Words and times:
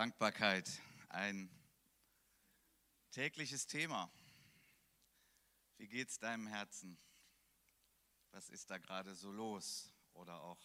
Dankbarkeit, 0.00 0.66
ein 1.10 1.50
tägliches 3.10 3.66
Thema. 3.66 4.10
Wie 5.76 5.88
geht 5.88 6.08
es 6.08 6.18
deinem 6.18 6.46
Herzen? 6.46 6.96
Was 8.30 8.48
ist 8.48 8.70
da 8.70 8.78
gerade 8.78 9.14
so 9.14 9.30
los 9.30 9.92
oder 10.14 10.40
auch 10.40 10.58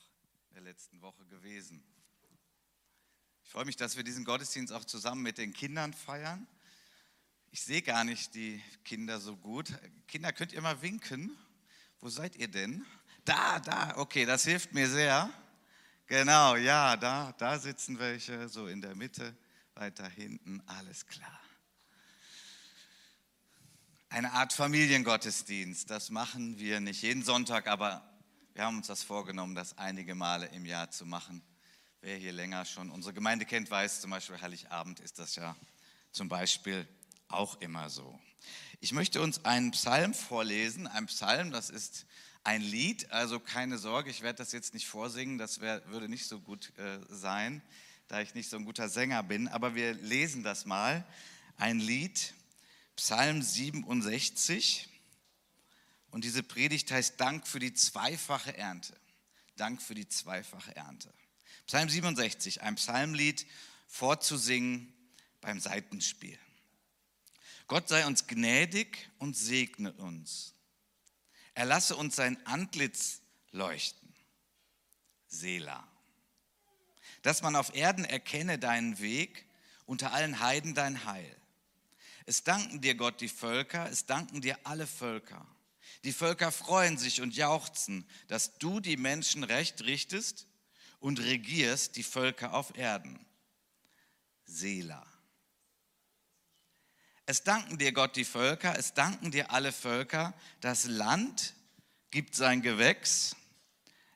in 0.48 0.54
der 0.54 0.63
letzten 0.63 1.02
Woche 1.02 1.26
gewesen? 1.26 1.84
Ich 3.44 3.50
freue 3.50 3.66
mich, 3.66 3.75
dass 3.75 3.98
wir 3.98 4.05
diesen 4.05 4.23
Gottesdienst 4.23 4.71
auch 4.71 4.86
zusammen 4.86 5.21
mit 5.21 5.38
den 5.38 5.52
Kindern 5.52 5.93
feiern. 5.93 6.47
Ich 7.52 7.61
sehe 7.61 7.81
gar 7.81 8.05
nicht 8.05 8.36
die 8.36 8.63
Kinder 8.86 9.20
so 9.20 9.36
gut. 9.36 9.67
Kinder, 10.07 10.31
könnt 10.31 10.54
ihr 10.54 10.61
mal 10.61 10.81
winken? 10.81 11.38
Wo 11.99 12.07
seid 12.07 12.38
ihr 12.38 12.47
denn? 12.47 12.86
Da, 13.25 13.59
da, 13.59 13.97
okay, 13.97 14.23
das 14.25 14.45
hilft 14.45 14.73
mir 14.73 14.88
sehr. 14.88 15.29
Genau, 16.08 16.56
ja, 16.56 16.96
da, 16.98 17.34
da 17.40 17.58
sitzen 17.58 17.98
welche, 17.98 18.48
so 18.48 18.68
in 18.68 18.80
der 18.80 18.94
Mitte, 18.96 19.36
weiter 19.73 20.08
hinten, 20.08 20.62
alles 20.68 21.08
klar. 21.08 21.41
Eine 24.10 24.32
Art 24.34 24.54
Familiengottesdienst, 24.54 25.90
das 25.90 26.12
machen 26.12 26.60
wir 26.60 26.80
nicht 26.80 27.02
jeden 27.02 27.23
Sonntag, 27.23 27.68
aber 27.68 28.08
wir 28.54 28.66
haben 28.66 28.77
uns 28.77 28.88
das 28.88 29.02
vorgenommen, 29.02 29.55
das 29.55 29.80
einige 29.80 30.13
Male 30.13 30.46
im 30.54 30.66
Jahr 30.66 30.91
zu 30.91 31.08
machen. 31.08 31.41
Wer 32.02 32.18
hier 32.18 32.34
länger 32.34 32.66
schon 32.66 32.91
unsere 32.91 33.13
Gemeinde 33.13 33.46
kennt, 33.46 33.72
weiß 33.72 34.02
zum 34.02 34.12
Beispiel 34.12 34.40
Heiligabend 34.40 34.99
ist 34.99 35.18
das 35.18 35.35
ja 35.35 35.55
zum 36.12 36.30
Beispiel 36.30 36.88
auch 37.30 37.60
immer 37.62 37.90
so. 37.90 38.18
Ich 38.80 38.91
möchte 38.91 39.22
uns 39.22 39.45
einen 39.45 39.72
Psalm 39.72 40.13
vorlesen, 40.13 40.88
ein 40.88 41.05
Psalm, 41.08 41.52
das 41.52 41.70
ist 41.70 42.05
ein 42.44 42.62
Lied, 42.62 43.12
also 43.12 43.40
keine 43.40 43.77
Sorge, 43.77 44.09
ich 44.09 44.21
werde 44.21 44.38
das 44.38 44.52
jetzt 44.52 44.73
nicht 44.73 44.88
vorsingen, 44.88 45.38
das 45.38 45.62
wär, 45.62 45.85
würde 45.88 46.08
nicht 46.08 46.27
so 46.27 46.40
gut 46.40 46.71
äh, 46.77 46.99
sein, 47.09 47.62
da 48.08 48.21
ich 48.21 48.35
nicht 48.35 48.49
so 48.49 48.58
ein 48.58 48.66
guter 48.66 48.88
Sänger 48.90 49.23
bin, 49.23 49.48
aber 49.48 49.73
wir 49.76 49.94
lesen 49.94 50.44
das 50.44 50.66
mal. 50.66 51.05
Ein 51.57 51.79
Lied, 51.79 52.34
Psalm 52.96 53.41
67 53.41 54.90
und 56.12 56.23
diese 56.23 56.43
Predigt 56.43 56.91
heißt 56.91 57.20
Dank 57.20 57.48
für 57.48 57.60
die 57.60 57.73
zweifache 57.73 58.55
Ernte. 58.55 58.96
Dank 59.57 59.82
für 59.82 59.96
die 59.96 60.07
zweifache 60.07 60.76
Ernte. 60.76 61.13
Psalm 61.66 61.90
67, 61.90 62.62
ein 62.62 62.76
Psalmlied 62.76 63.46
vorzusingen 63.88 64.94
beim 65.41 65.59
Seitenspiel. 65.59 66.38
Gott 67.68 67.90
sei 67.90 68.06
uns 68.06 68.28
gnädig 68.28 69.09
und 69.18 69.35
segne 69.35 69.91
uns. 69.94 70.53
Er 71.53 71.66
lasse 71.66 71.96
uns 71.96 72.16
sein 72.16 72.38
Antlitz 72.46 73.22
leuchten. 73.52 74.13
Sela. 75.28 75.88
Dass 77.22 77.41
man 77.41 77.56
auf 77.56 77.74
Erden 77.74 78.06
erkenne 78.06 78.59
deinen 78.59 79.00
Weg, 79.00 79.46
unter 79.85 80.13
allen 80.13 80.40
Heiden 80.40 80.75
dein 80.75 81.06
Heil. 81.06 81.35
Es 82.25 82.44
danken 82.44 82.81
dir 82.81 82.96
Gott 82.96 83.22
die 83.22 83.30
Völker, 83.30 83.90
es 83.90 84.06
danken 84.06 84.41
dir 84.41 84.57
alle 84.63 84.88
Völker. 84.88 85.46
Die 86.03 86.13
Völker 86.13 86.52
freuen 86.52 86.97
sich 86.97 87.22
und 87.22 87.35
jauchzen, 87.35 88.07
dass 88.28 88.57
du 88.57 88.79
die 88.79 88.97
Menschen 88.97 89.44
recht 89.44 89.81
richtest 89.84 90.47
und 91.00 91.19
regierst 91.19 91.96
die 91.96 92.03
Völker 92.03 92.53
auf 92.53 92.75
Erden. 92.78 93.25
Sela. 94.46 95.06
Es 97.28 97.44
danken 97.44 97.79
dir 97.79 97.91
Gott 97.91 98.16
die 98.16 98.25
Völker, 98.25 98.78
es 98.78 98.94
danken 98.94 99.31
dir 99.31 99.51
alle 99.51 99.72
Völker. 99.72 100.34
Das 100.62 100.85
Land 100.85 101.56
gibt 102.12 102.35
sein 102.35 102.62
Gewächs. 102.62 103.35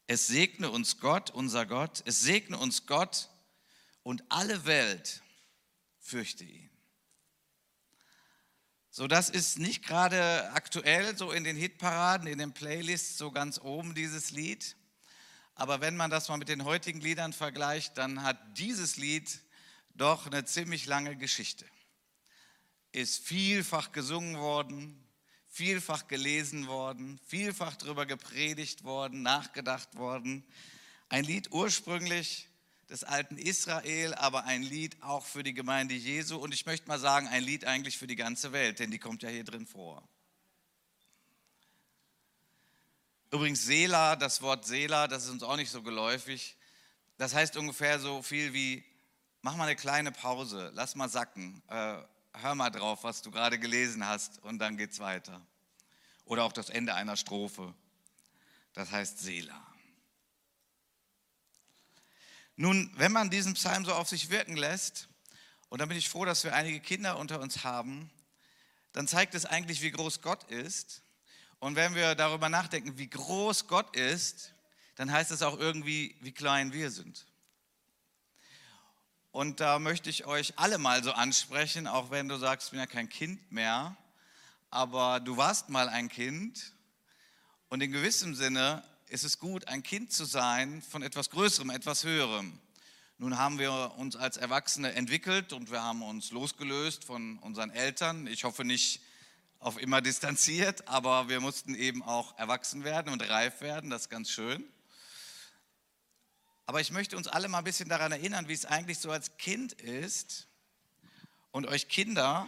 Es 0.06 0.28
segne 0.28 0.70
uns 0.70 1.00
Gott, 1.00 1.32
unser 1.32 1.66
Gott. 1.66 2.04
Es 2.06 2.22
segne 2.22 2.58
uns 2.58 2.86
Gott 2.86 3.30
und 4.04 4.24
alle 4.30 4.66
Welt 4.66 5.24
fürchte 6.00 6.44
ihn. 6.44 6.70
So, 8.92 9.08
das 9.08 9.30
ist 9.30 9.58
nicht 9.58 9.84
gerade 9.84 10.52
aktuell 10.54 11.18
so 11.18 11.32
in 11.32 11.44
den 11.44 11.56
Hitparaden, 11.56 12.28
in 12.28 12.38
den 12.38 12.54
Playlists 12.54 13.18
so 13.18 13.32
ganz 13.32 13.60
oben 13.60 13.96
dieses 13.96 14.30
Lied. 14.30 14.76
Aber 15.56 15.82
wenn 15.82 15.98
man 15.98 16.12
das 16.12 16.30
mal 16.30 16.38
mit 16.38 16.50
den 16.50 16.64
heutigen 16.64 17.02
Liedern 17.02 17.34
vergleicht, 17.34 17.98
dann 17.98 18.22
hat 18.22 18.38
dieses 18.58 18.98
Lied 18.98 19.40
doch 19.96 20.28
eine 20.28 20.46
ziemlich 20.46 20.86
lange 20.86 21.16
Geschichte 21.16 21.66
ist 22.92 23.26
vielfach 23.26 23.92
gesungen 23.92 24.38
worden, 24.38 25.04
vielfach 25.48 26.08
gelesen 26.08 26.68
worden, 26.68 27.20
vielfach 27.28 27.76
darüber 27.76 28.06
gepredigt 28.06 28.84
worden, 28.84 29.22
nachgedacht 29.22 29.96
worden. 29.96 30.44
Ein 31.10 31.24
Lied 31.24 31.52
ursprünglich 31.52 32.48
des 32.90 33.04
alten 33.04 33.38
Israel, 33.38 34.16
aber 34.16 34.46
ein 34.46 34.64
Lied 34.64 35.02
auch 35.02 35.26
für 35.26 35.44
die 35.44 35.54
Gemeinde 35.54 35.94
Jesu 35.94 36.38
und 36.38 36.54
ich 36.54 36.66
möchte 36.66 36.88
mal 36.88 37.00
sagen, 37.00 37.28
ein 37.28 37.44
Lied 37.44 37.66
eigentlich 37.66 37.98
für 37.98 38.08
die 38.08 38.16
ganze 38.16 38.52
Welt, 38.52 38.80
denn 38.80 38.90
die 38.90 39.00
kommt 39.00 39.22
ja 39.22 39.30
hier 39.30 39.44
drin 39.44 39.68
vor. 39.68 40.08
Übrigens 43.32 43.64
Sela, 43.64 44.16
das 44.16 44.42
Wort 44.42 44.66
Sela, 44.66 45.08
das 45.08 45.26
ist 45.26 45.30
uns 45.30 45.44
auch 45.44 45.56
nicht 45.56 45.70
so 45.70 45.84
geläufig. 45.84 46.58
Das 47.20 47.36
heißt 47.36 47.58
ungefähr 47.58 48.00
so 48.00 48.24
viel 48.24 48.54
wie, 48.54 48.84
mach 49.42 49.56
mal 49.56 49.66
eine 49.66 49.76
kleine 49.76 50.12
Pause, 50.12 50.72
lass 50.74 50.96
mal 50.96 51.10
sacken. 51.10 51.62
Äh, 51.68 52.02
hör 52.34 52.56
mal 52.56 52.70
drauf, 52.70 53.04
was 53.04 53.22
du 53.22 53.32
gerade 53.32 53.60
gelesen 53.60 54.06
hast 54.06 54.40
und 54.44 54.60
dann 54.60 54.78
geht's 54.78 55.00
weiter. 55.00 55.42
Oder 56.26 56.44
auch 56.44 56.54
das 56.54 56.70
Ende 56.70 56.94
einer 56.94 57.18
Strophe. 57.18 57.74
Das 58.74 58.92
heißt 58.92 59.20
Sela. 59.20 59.66
Nun, 62.56 62.92
wenn 62.96 63.12
man 63.12 63.30
diesen 63.30 63.54
Psalm 63.54 63.86
so 63.86 63.94
auf 63.94 64.10
sich 64.10 64.30
wirken 64.30 64.58
lässt, 64.58 65.08
und 65.70 65.80
da 65.80 65.86
bin 65.86 65.98
ich 65.98 66.10
froh, 66.10 66.26
dass 66.26 66.44
wir 66.44 66.54
einige 66.54 66.80
Kinder 66.80 67.18
unter 67.18 67.40
uns 67.40 67.64
haben, 67.64 68.10
dann 68.92 69.08
zeigt 69.08 69.36
es 69.36 69.46
eigentlich, 69.46 69.82
wie 69.82 69.92
groß 69.92 70.22
Gott 70.22 70.44
ist. 70.46 71.04
Und 71.60 71.76
wenn 71.76 71.96
wir 71.96 72.16
darüber 72.16 72.50
nachdenken, 72.50 72.98
wie 72.98 73.10
groß 73.10 73.68
Gott 73.68 73.96
ist, 73.96 74.54
dann 74.96 75.12
heißt 75.12 75.32
es 75.32 75.42
auch 75.42 75.58
irgendwie, 75.58 76.16
wie 76.22 76.32
klein 76.32 76.74
wir 76.74 76.92
sind. 76.92 77.26
Und 79.32 79.60
da 79.60 79.78
möchte 79.78 80.10
ich 80.10 80.26
euch 80.26 80.58
alle 80.58 80.80
mal 80.80 81.04
so 81.04 81.12
ansprechen, 81.12 81.86
auch 81.86 82.10
wenn 82.10 82.28
du 82.28 82.38
sagst, 82.38 82.68
ich 82.68 82.72
bin 82.72 82.80
ja 82.80 82.88
kein 82.88 83.10
Kind 83.10 83.52
mehr, 83.52 83.96
aber 84.72 85.20
du 85.20 85.38
warst 85.38 85.70
mal 85.70 85.88
ein 85.88 86.10
Kind. 86.10 86.74
Und 87.70 87.82
in 87.82 87.92
gewissem 87.92 88.34
Sinne 88.34 88.84
ist 89.08 89.24
es 89.24 89.38
gut, 89.38 89.68
ein 89.68 89.84
Kind 89.84 90.12
zu 90.12 90.26
sein 90.26 90.82
von 90.82 91.04
etwas 91.04 91.30
Größerem, 91.30 91.70
etwas 91.70 92.04
Höherem. 92.04 92.60
Nun 93.20 93.38
haben 93.38 93.60
wir 93.60 93.94
uns 93.98 94.16
als 94.16 94.38
Erwachsene 94.38 94.94
entwickelt 94.94 95.54
und 95.54 95.70
wir 95.70 95.84
haben 95.84 96.02
uns 96.02 96.32
losgelöst 96.32 97.06
von 97.06 97.38
unseren 97.40 97.70
Eltern. 97.70 98.26
Ich 98.26 98.46
hoffe 98.46 98.66
nicht 98.66 99.02
auf 99.60 99.80
immer 99.80 100.02
distanziert, 100.02 100.88
aber 100.88 101.30
wir 101.30 101.40
mussten 101.40 101.76
eben 101.76 102.02
auch 102.02 102.36
erwachsen 102.40 102.84
werden 102.84 103.14
und 103.14 103.22
reif 103.30 103.62
werden. 103.62 103.92
Das 103.92 104.04
ist 104.04 104.10
ganz 104.10 104.32
schön. 104.32 104.64
Aber 106.70 106.82
ich 106.82 106.92
möchte 106.92 107.18
uns 107.18 107.28
alle 107.28 107.48
mal 107.48 107.58
ein 107.58 107.64
bisschen 107.64 107.90
daran 107.90 108.12
erinnern, 108.12 108.48
wie 108.48 108.54
es 108.54 108.66
eigentlich 108.66 109.00
so 109.00 109.10
als 109.10 109.38
Kind 109.38 109.74
ist 109.74 110.46
und 111.50 111.66
euch 111.66 111.88
Kinder 111.88 112.46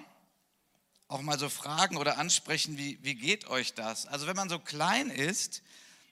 auch 1.07 1.23
mal 1.23 1.39
so 1.39 1.49
fragen 1.49 1.97
oder 1.97 2.19
ansprechen, 2.19 2.77
wie, 2.77 2.99
wie 3.01 3.15
geht 3.15 3.47
euch 3.47 3.73
das? 3.73 4.05
Also 4.05 4.27
wenn 4.27 4.35
man 4.35 4.47
so 4.47 4.59
klein 4.59 5.09
ist, 5.09 5.63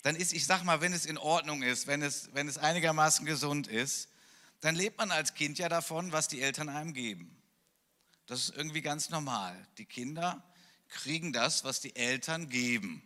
dann 0.02 0.16
ist, 0.16 0.34
ich 0.34 0.48
sag 0.48 0.64
mal, 0.64 0.82
wenn 0.82 0.92
es 0.92 1.06
in 1.06 1.20
Ordnung 1.20 1.62
ist, 1.62 1.86
wenn 1.86 2.02
es, 2.02 2.34
wenn 2.34 2.48
es 2.48 2.58
einigermaßen 2.58 3.28
gesund 3.28 3.68
ist, 3.68 4.10
dann 4.60 4.74
lebt 4.74 4.98
man 4.98 5.12
als 5.12 5.36
Kind 5.36 5.60
ja 5.60 5.70
davon, 5.70 6.12
was 6.12 6.28
die 6.28 6.42
Eltern 6.42 6.68
einem 6.68 6.96
geben. 6.96 7.40
Das 8.26 8.40
ist 8.40 8.58
irgendwie 8.58 8.82
ganz 8.82 9.12
normal. 9.12 9.56
Die 9.78 9.86
Kinder 9.86 10.44
kriegen 10.88 11.32
das, 11.32 11.64
was 11.64 11.80
die 11.80 11.96
Eltern 11.96 12.50
geben. 12.50 13.04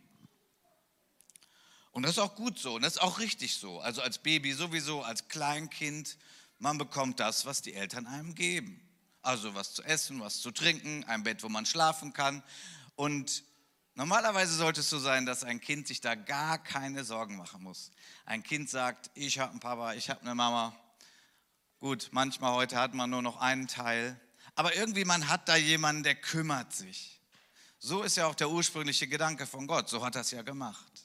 Und 1.94 2.02
das 2.02 2.12
ist 2.12 2.18
auch 2.18 2.34
gut 2.34 2.58
so 2.58 2.74
und 2.74 2.82
das 2.82 2.94
ist 2.94 3.02
auch 3.02 3.20
richtig 3.20 3.54
so. 3.54 3.78
Also 3.78 4.02
als 4.02 4.18
Baby 4.18 4.52
sowieso, 4.52 5.02
als 5.02 5.28
Kleinkind, 5.28 6.18
man 6.58 6.76
bekommt 6.76 7.20
das, 7.20 7.46
was 7.46 7.62
die 7.62 7.72
Eltern 7.72 8.08
einem 8.08 8.34
geben. 8.34 8.82
Also 9.22 9.54
was 9.54 9.74
zu 9.74 9.82
essen, 9.84 10.20
was 10.20 10.40
zu 10.40 10.50
trinken, 10.50 11.04
ein 11.04 11.22
Bett, 11.22 11.44
wo 11.44 11.48
man 11.48 11.66
schlafen 11.66 12.12
kann. 12.12 12.42
Und 12.96 13.44
normalerweise 13.94 14.54
sollte 14.54 14.80
es 14.80 14.90
so 14.90 14.98
sein, 14.98 15.24
dass 15.24 15.44
ein 15.44 15.60
Kind 15.60 15.86
sich 15.86 16.00
da 16.00 16.16
gar 16.16 16.58
keine 16.58 17.04
Sorgen 17.04 17.36
machen 17.36 17.62
muss. 17.62 17.92
Ein 18.26 18.42
Kind 18.42 18.68
sagt, 18.68 19.12
ich 19.14 19.38
habe 19.38 19.52
einen 19.52 19.60
Papa, 19.60 19.94
ich 19.94 20.10
habe 20.10 20.20
eine 20.22 20.34
Mama. 20.34 20.74
Gut, 21.78 22.08
manchmal 22.10 22.54
heute 22.54 22.76
hat 22.76 22.94
man 22.94 23.08
nur 23.08 23.22
noch 23.22 23.36
einen 23.36 23.68
Teil. 23.68 24.20
Aber 24.56 24.74
irgendwie 24.74 25.04
man 25.04 25.28
hat 25.28 25.48
da 25.48 25.54
jemanden, 25.54 26.02
der 26.02 26.16
kümmert 26.16 26.72
sich. 26.72 27.20
So 27.78 28.02
ist 28.02 28.16
ja 28.16 28.26
auch 28.26 28.34
der 28.34 28.50
ursprüngliche 28.50 29.06
Gedanke 29.06 29.46
von 29.46 29.68
Gott. 29.68 29.88
So 29.88 30.04
hat 30.04 30.16
er 30.16 30.22
es 30.22 30.32
ja 30.32 30.42
gemacht. 30.42 31.04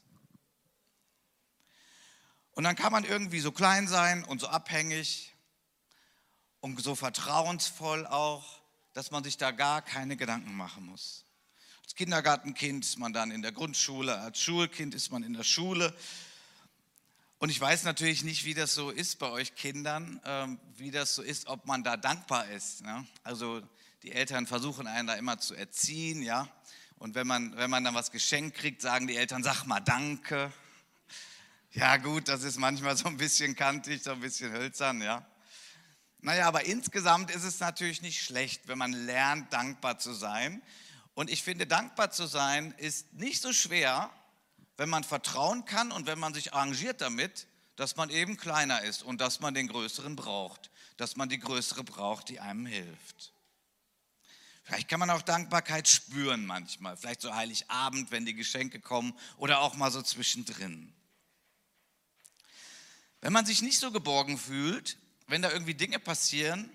Und 2.60 2.66
dann 2.66 2.76
kann 2.76 2.92
man 2.92 3.06
irgendwie 3.06 3.40
so 3.40 3.54
klein 3.54 3.88
sein 3.88 4.26
und 4.26 4.42
so 4.42 4.50
abhängig 4.50 5.34
und 6.60 6.84
so 6.84 6.94
vertrauensvoll 6.94 8.06
auch, 8.06 8.60
dass 8.92 9.12
man 9.12 9.24
sich 9.24 9.38
da 9.38 9.52
gar 9.52 9.82
keine 9.82 10.18
Gedanken 10.18 10.54
machen 10.58 10.86
muss. 10.86 11.24
Als 11.84 11.96
Kindergartenkind 11.96 12.84
ist 12.84 13.00
man 13.00 13.14
dann 13.14 13.32
in 13.32 13.42
der 13.42 13.54
Grundschule, 13.54 14.20
als 14.20 14.42
Schulkind 14.42 14.94
ist 14.94 15.10
man 15.10 15.24
in 15.24 15.32
der 15.32 15.46
Schule. 15.46 15.96
Und 17.38 17.48
ich 17.48 17.62
weiß 17.62 17.84
natürlich 17.84 18.26
nicht, 18.26 18.44
wie 18.44 18.56
das 18.56 18.74
so 18.76 18.90
ist 18.90 19.20
bei 19.20 19.30
euch 19.30 19.56
Kindern, 19.56 20.20
ähm, 20.26 20.60
wie 20.76 20.92
das 20.92 21.16
so 21.16 21.22
ist, 21.22 21.48
ob 21.48 21.66
man 21.66 21.86
da 21.86 21.96
dankbar 21.96 22.50
ist. 22.50 22.82
Ne? 22.82 23.08
Also 23.24 23.62
die 24.04 24.12
Eltern 24.12 24.48
versuchen 24.48 24.86
einen 24.86 25.08
da 25.08 25.14
immer 25.14 25.38
zu 25.38 25.56
erziehen, 25.56 26.22
ja. 26.22 26.50
Und 26.98 27.16
wenn 27.16 27.26
man, 27.26 27.56
wenn 27.56 27.70
man 27.70 27.86
dann 27.86 27.96
was 27.96 28.12
geschenkt 28.12 28.58
kriegt, 28.58 28.82
sagen 28.82 29.08
die 29.08 29.16
Eltern, 29.16 29.44
sag 29.44 29.64
mal 29.64 29.80
Danke. 29.80 30.52
Ja 31.72 31.98
gut, 31.98 32.28
das 32.28 32.44
ist 32.44 32.58
manchmal 32.58 32.98
so 32.98 33.06
ein 33.06 33.18
bisschen 33.18 33.56
kantig, 33.56 34.02
so 34.04 34.12
ein 34.12 34.20
bisschen 34.20 34.52
hölzern, 34.52 35.02
ja. 35.02 35.26
Naja, 36.22 36.48
aber 36.48 36.66
insgesamt 36.66 37.30
ist 37.32 37.44
es 37.44 37.60
natürlich 37.60 38.02
nicht 38.02 38.22
schlecht, 38.22 38.68
wenn 38.68 38.78
man 38.78 38.92
lernt, 38.92 39.54
dankbar 39.54 40.00
zu 40.00 40.14
sein. 40.14 40.64
Und 41.14 41.30
ich 41.30 41.44
finde, 41.44 41.68
dankbar 41.68 42.12
zu 42.12 42.26
sein 42.26 42.74
ist 42.78 43.14
nicht 43.14 43.42
so 43.42 43.54
schwer, 43.54 44.10
wenn 44.78 44.90
man 44.90 45.04
vertrauen 45.04 45.66
kann 45.66 45.92
und 45.92 46.08
wenn 46.08 46.18
man 46.18 46.34
sich 46.34 46.54
arrangiert 46.54 47.02
damit, 47.02 47.48
dass 47.76 47.96
man 47.96 48.10
eben 48.10 48.36
kleiner 48.36 48.82
ist 48.82 49.04
und 49.04 49.22
dass 49.22 49.40
man 49.40 49.54
den 49.54 49.68
Größeren 49.68 50.16
braucht, 50.16 50.72
dass 50.98 51.16
man 51.16 51.30
die 51.30 51.40
Größere 51.40 51.84
braucht, 51.84 52.30
die 52.30 52.40
einem 52.40 52.66
hilft. 52.66 53.34
Vielleicht 54.64 54.88
kann 54.88 55.00
man 55.00 55.10
auch 55.10 55.22
Dankbarkeit 55.22 55.88
spüren 55.88 56.46
manchmal, 56.46 56.98
vielleicht 56.98 57.22
so 57.22 57.34
Heiligabend, 57.34 58.12
wenn 58.12 58.26
die 58.26 58.36
Geschenke 58.36 58.80
kommen 58.80 59.18
oder 59.38 59.62
auch 59.62 59.76
mal 59.76 59.92
so 59.92 60.02
zwischendrin. 60.02 60.94
Wenn 63.22 63.34
man 63.34 63.46
sich 63.46 63.62
nicht 63.62 63.80
so 63.80 63.92
geborgen 63.92 64.38
fühlt, 64.38 64.98
wenn 65.28 65.42
da 65.42 65.52
irgendwie 65.52 65.74
Dinge 65.74 66.00
passieren, 66.00 66.72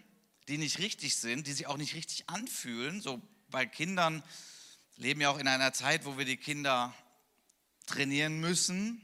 die 0.49 0.59
nicht 0.59 0.79
richtig 0.79 1.17
sind, 1.17 1.47
die 1.47 1.53
sich 1.53 1.67
auch 1.67 1.77
nicht 1.77 1.95
richtig 1.95 2.29
anfühlen, 2.29 3.01
so 3.01 3.21
bei 3.49 3.67
Kindern 3.67 4.23
leben 4.97 5.21
ja 5.21 5.31
auch 5.31 5.39
in 5.39 5.49
einer 5.49 5.73
Zeit, 5.73 6.05
wo 6.05 6.19
wir 6.19 6.25
die 6.25 6.37
Kinder 6.37 6.95
trainieren 7.87 8.41
müssen, 8.41 9.01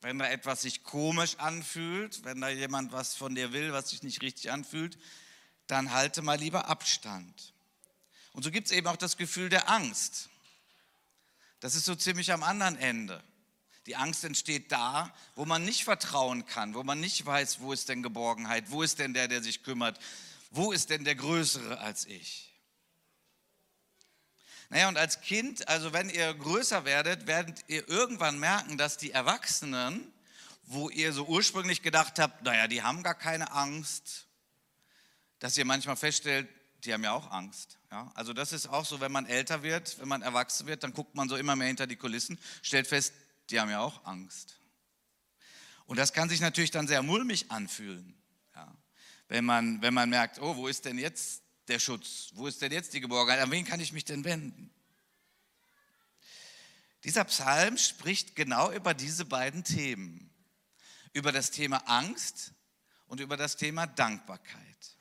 wenn 0.00 0.18
da 0.18 0.28
etwas 0.28 0.62
sich 0.62 0.82
komisch 0.82 1.36
anfühlt, 1.38 2.24
wenn 2.24 2.40
da 2.40 2.50
jemand 2.50 2.92
was 2.92 3.14
von 3.14 3.34
dir 3.34 3.52
will, 3.52 3.72
was 3.72 3.90
sich 3.90 4.02
nicht 4.02 4.20
richtig 4.20 4.50
anfühlt, 4.50 4.98
dann 5.66 5.92
halte 5.92 6.20
mal 6.20 6.38
lieber 6.38 6.68
Abstand. 6.68 7.54
Und 8.32 8.42
so 8.42 8.50
gibt 8.50 8.66
es 8.66 8.72
eben 8.72 8.86
auch 8.86 8.96
das 8.96 9.16
Gefühl 9.16 9.48
der 9.48 9.70
Angst. 9.70 10.28
Das 11.60 11.74
ist 11.74 11.86
so 11.86 11.94
ziemlich 11.94 12.32
am 12.32 12.42
anderen 12.42 12.76
Ende. 12.76 13.22
Die 13.86 13.96
Angst 13.96 14.24
entsteht 14.24 14.72
da, 14.72 15.14
wo 15.34 15.44
man 15.44 15.64
nicht 15.64 15.84
vertrauen 15.84 16.46
kann, 16.46 16.74
wo 16.74 16.82
man 16.82 17.00
nicht 17.00 17.24
weiß, 17.24 17.60
wo 17.60 17.72
ist 17.72 17.88
denn 17.88 18.02
Geborgenheit, 18.02 18.70
wo 18.70 18.82
ist 18.82 18.98
denn 18.98 19.12
der, 19.12 19.28
der 19.28 19.42
sich 19.42 19.62
kümmert, 19.62 19.98
wo 20.50 20.72
ist 20.72 20.90
denn 20.90 21.04
der 21.04 21.14
Größere 21.14 21.78
als 21.78 22.06
ich. 22.06 22.54
Naja, 24.70 24.88
und 24.88 24.96
als 24.96 25.20
Kind, 25.20 25.68
also 25.68 25.92
wenn 25.92 26.08
ihr 26.08 26.32
größer 26.32 26.84
werdet, 26.84 27.26
werdet 27.26 27.64
ihr 27.68 27.88
irgendwann 27.88 28.38
merken, 28.38 28.78
dass 28.78 28.96
die 28.96 29.10
Erwachsenen, 29.10 30.12
wo 30.64 30.88
ihr 30.88 31.12
so 31.12 31.26
ursprünglich 31.26 31.82
gedacht 31.82 32.18
habt, 32.18 32.42
naja, 32.42 32.66
die 32.66 32.82
haben 32.82 33.02
gar 33.02 33.14
keine 33.14 33.52
Angst, 33.52 34.26
dass 35.38 35.58
ihr 35.58 35.66
manchmal 35.66 35.96
feststellt, 35.96 36.48
die 36.84 36.92
haben 36.92 37.04
ja 37.04 37.12
auch 37.12 37.30
Angst. 37.30 37.78
Ja? 37.90 38.10
Also 38.14 38.32
das 38.32 38.52
ist 38.52 38.66
auch 38.66 38.84
so, 38.84 39.00
wenn 39.00 39.12
man 39.12 39.26
älter 39.26 39.62
wird, 39.62 39.98
wenn 40.00 40.08
man 40.08 40.22
erwachsen 40.22 40.66
wird, 40.66 40.82
dann 40.82 40.92
guckt 40.92 41.14
man 41.14 41.28
so 41.28 41.36
immer 41.36 41.54
mehr 41.54 41.68
hinter 41.68 41.86
die 41.86 41.96
Kulissen, 41.96 42.38
stellt 42.62 42.86
fest, 42.86 43.12
die 43.50 43.60
haben 43.60 43.70
ja 43.70 43.80
auch 43.80 44.04
Angst. 44.04 44.58
Und 45.86 45.98
das 45.98 46.12
kann 46.12 46.28
sich 46.28 46.40
natürlich 46.40 46.70
dann 46.70 46.88
sehr 46.88 47.02
mulmig 47.02 47.50
anfühlen, 47.50 48.14
ja. 48.54 48.74
wenn, 49.28 49.44
man, 49.44 49.82
wenn 49.82 49.92
man 49.92 50.08
merkt, 50.08 50.40
oh, 50.40 50.56
wo 50.56 50.66
ist 50.66 50.84
denn 50.84 50.98
jetzt 50.98 51.42
der 51.68 51.78
Schutz? 51.78 52.30
Wo 52.34 52.46
ist 52.46 52.62
denn 52.62 52.72
jetzt 52.72 52.94
die 52.94 53.00
Geborgenheit? 53.00 53.42
An 53.42 53.50
wen 53.50 53.64
kann 53.64 53.80
ich 53.80 53.92
mich 53.92 54.04
denn 54.04 54.24
wenden? 54.24 54.70
Dieser 57.04 57.24
Psalm 57.24 57.76
spricht 57.76 58.34
genau 58.34 58.72
über 58.72 58.94
diese 58.94 59.26
beiden 59.26 59.62
Themen. 59.62 60.30
Über 61.12 61.32
das 61.32 61.50
Thema 61.50 61.76
Angst 61.86 62.52
und 63.06 63.20
über 63.20 63.36
das 63.36 63.56
Thema 63.56 63.86
Dankbarkeit. 63.86 64.98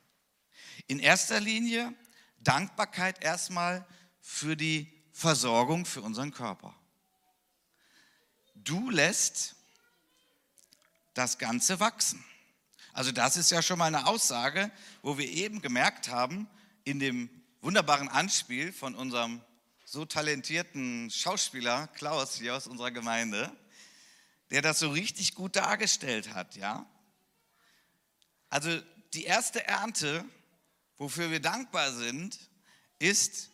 In 0.88 1.00
erster 1.00 1.40
Linie 1.40 1.94
Dankbarkeit 2.40 3.24
erstmal 3.24 3.88
für 4.20 4.58
die 4.58 4.92
Versorgung 5.14 5.86
für 5.86 6.02
unseren 6.02 6.32
Körper 6.32 6.76
du 8.64 8.90
lässt 8.90 9.56
das 11.14 11.38
Ganze 11.38 11.80
wachsen. 11.80 12.24
Also 12.94 13.12
das 13.12 13.38
ist 13.38 13.52
ja 13.52 13.62
schon 13.62 13.80
mal 13.80 13.88
eine 13.88 14.06
Aussage, 14.06 14.72
wo 15.02 15.18
wir 15.18 15.28
eben 15.28 15.62
gemerkt 15.62 16.10
haben, 16.10 16.48
in 16.84 17.00
dem 17.00 17.30
wunderbaren 17.62 18.10
Anspiel 18.10 18.72
von 18.72 18.94
unserem 18.94 19.42
so 19.86 20.06
talentierten 20.06 21.10
Schauspieler 21.10 21.88
Klaus 21.88 22.36
hier 22.36 22.56
aus 22.56 22.68
unserer 22.68 22.92
Gemeinde, 22.92 23.56
der 24.52 24.62
das 24.62 24.80
so 24.80 24.92
richtig 24.92 25.36
gut 25.36 25.56
dargestellt 25.56 26.34
hat, 26.34 26.56
ja? 26.56 26.86
Also 28.50 28.82
die 29.14 29.24
erste 29.24 29.66
Ernte, 29.66 30.26
wofür 30.98 31.32
wir 31.32 31.40
dankbar 31.40 31.92
sind, 31.92 32.38
ist, 33.00 33.50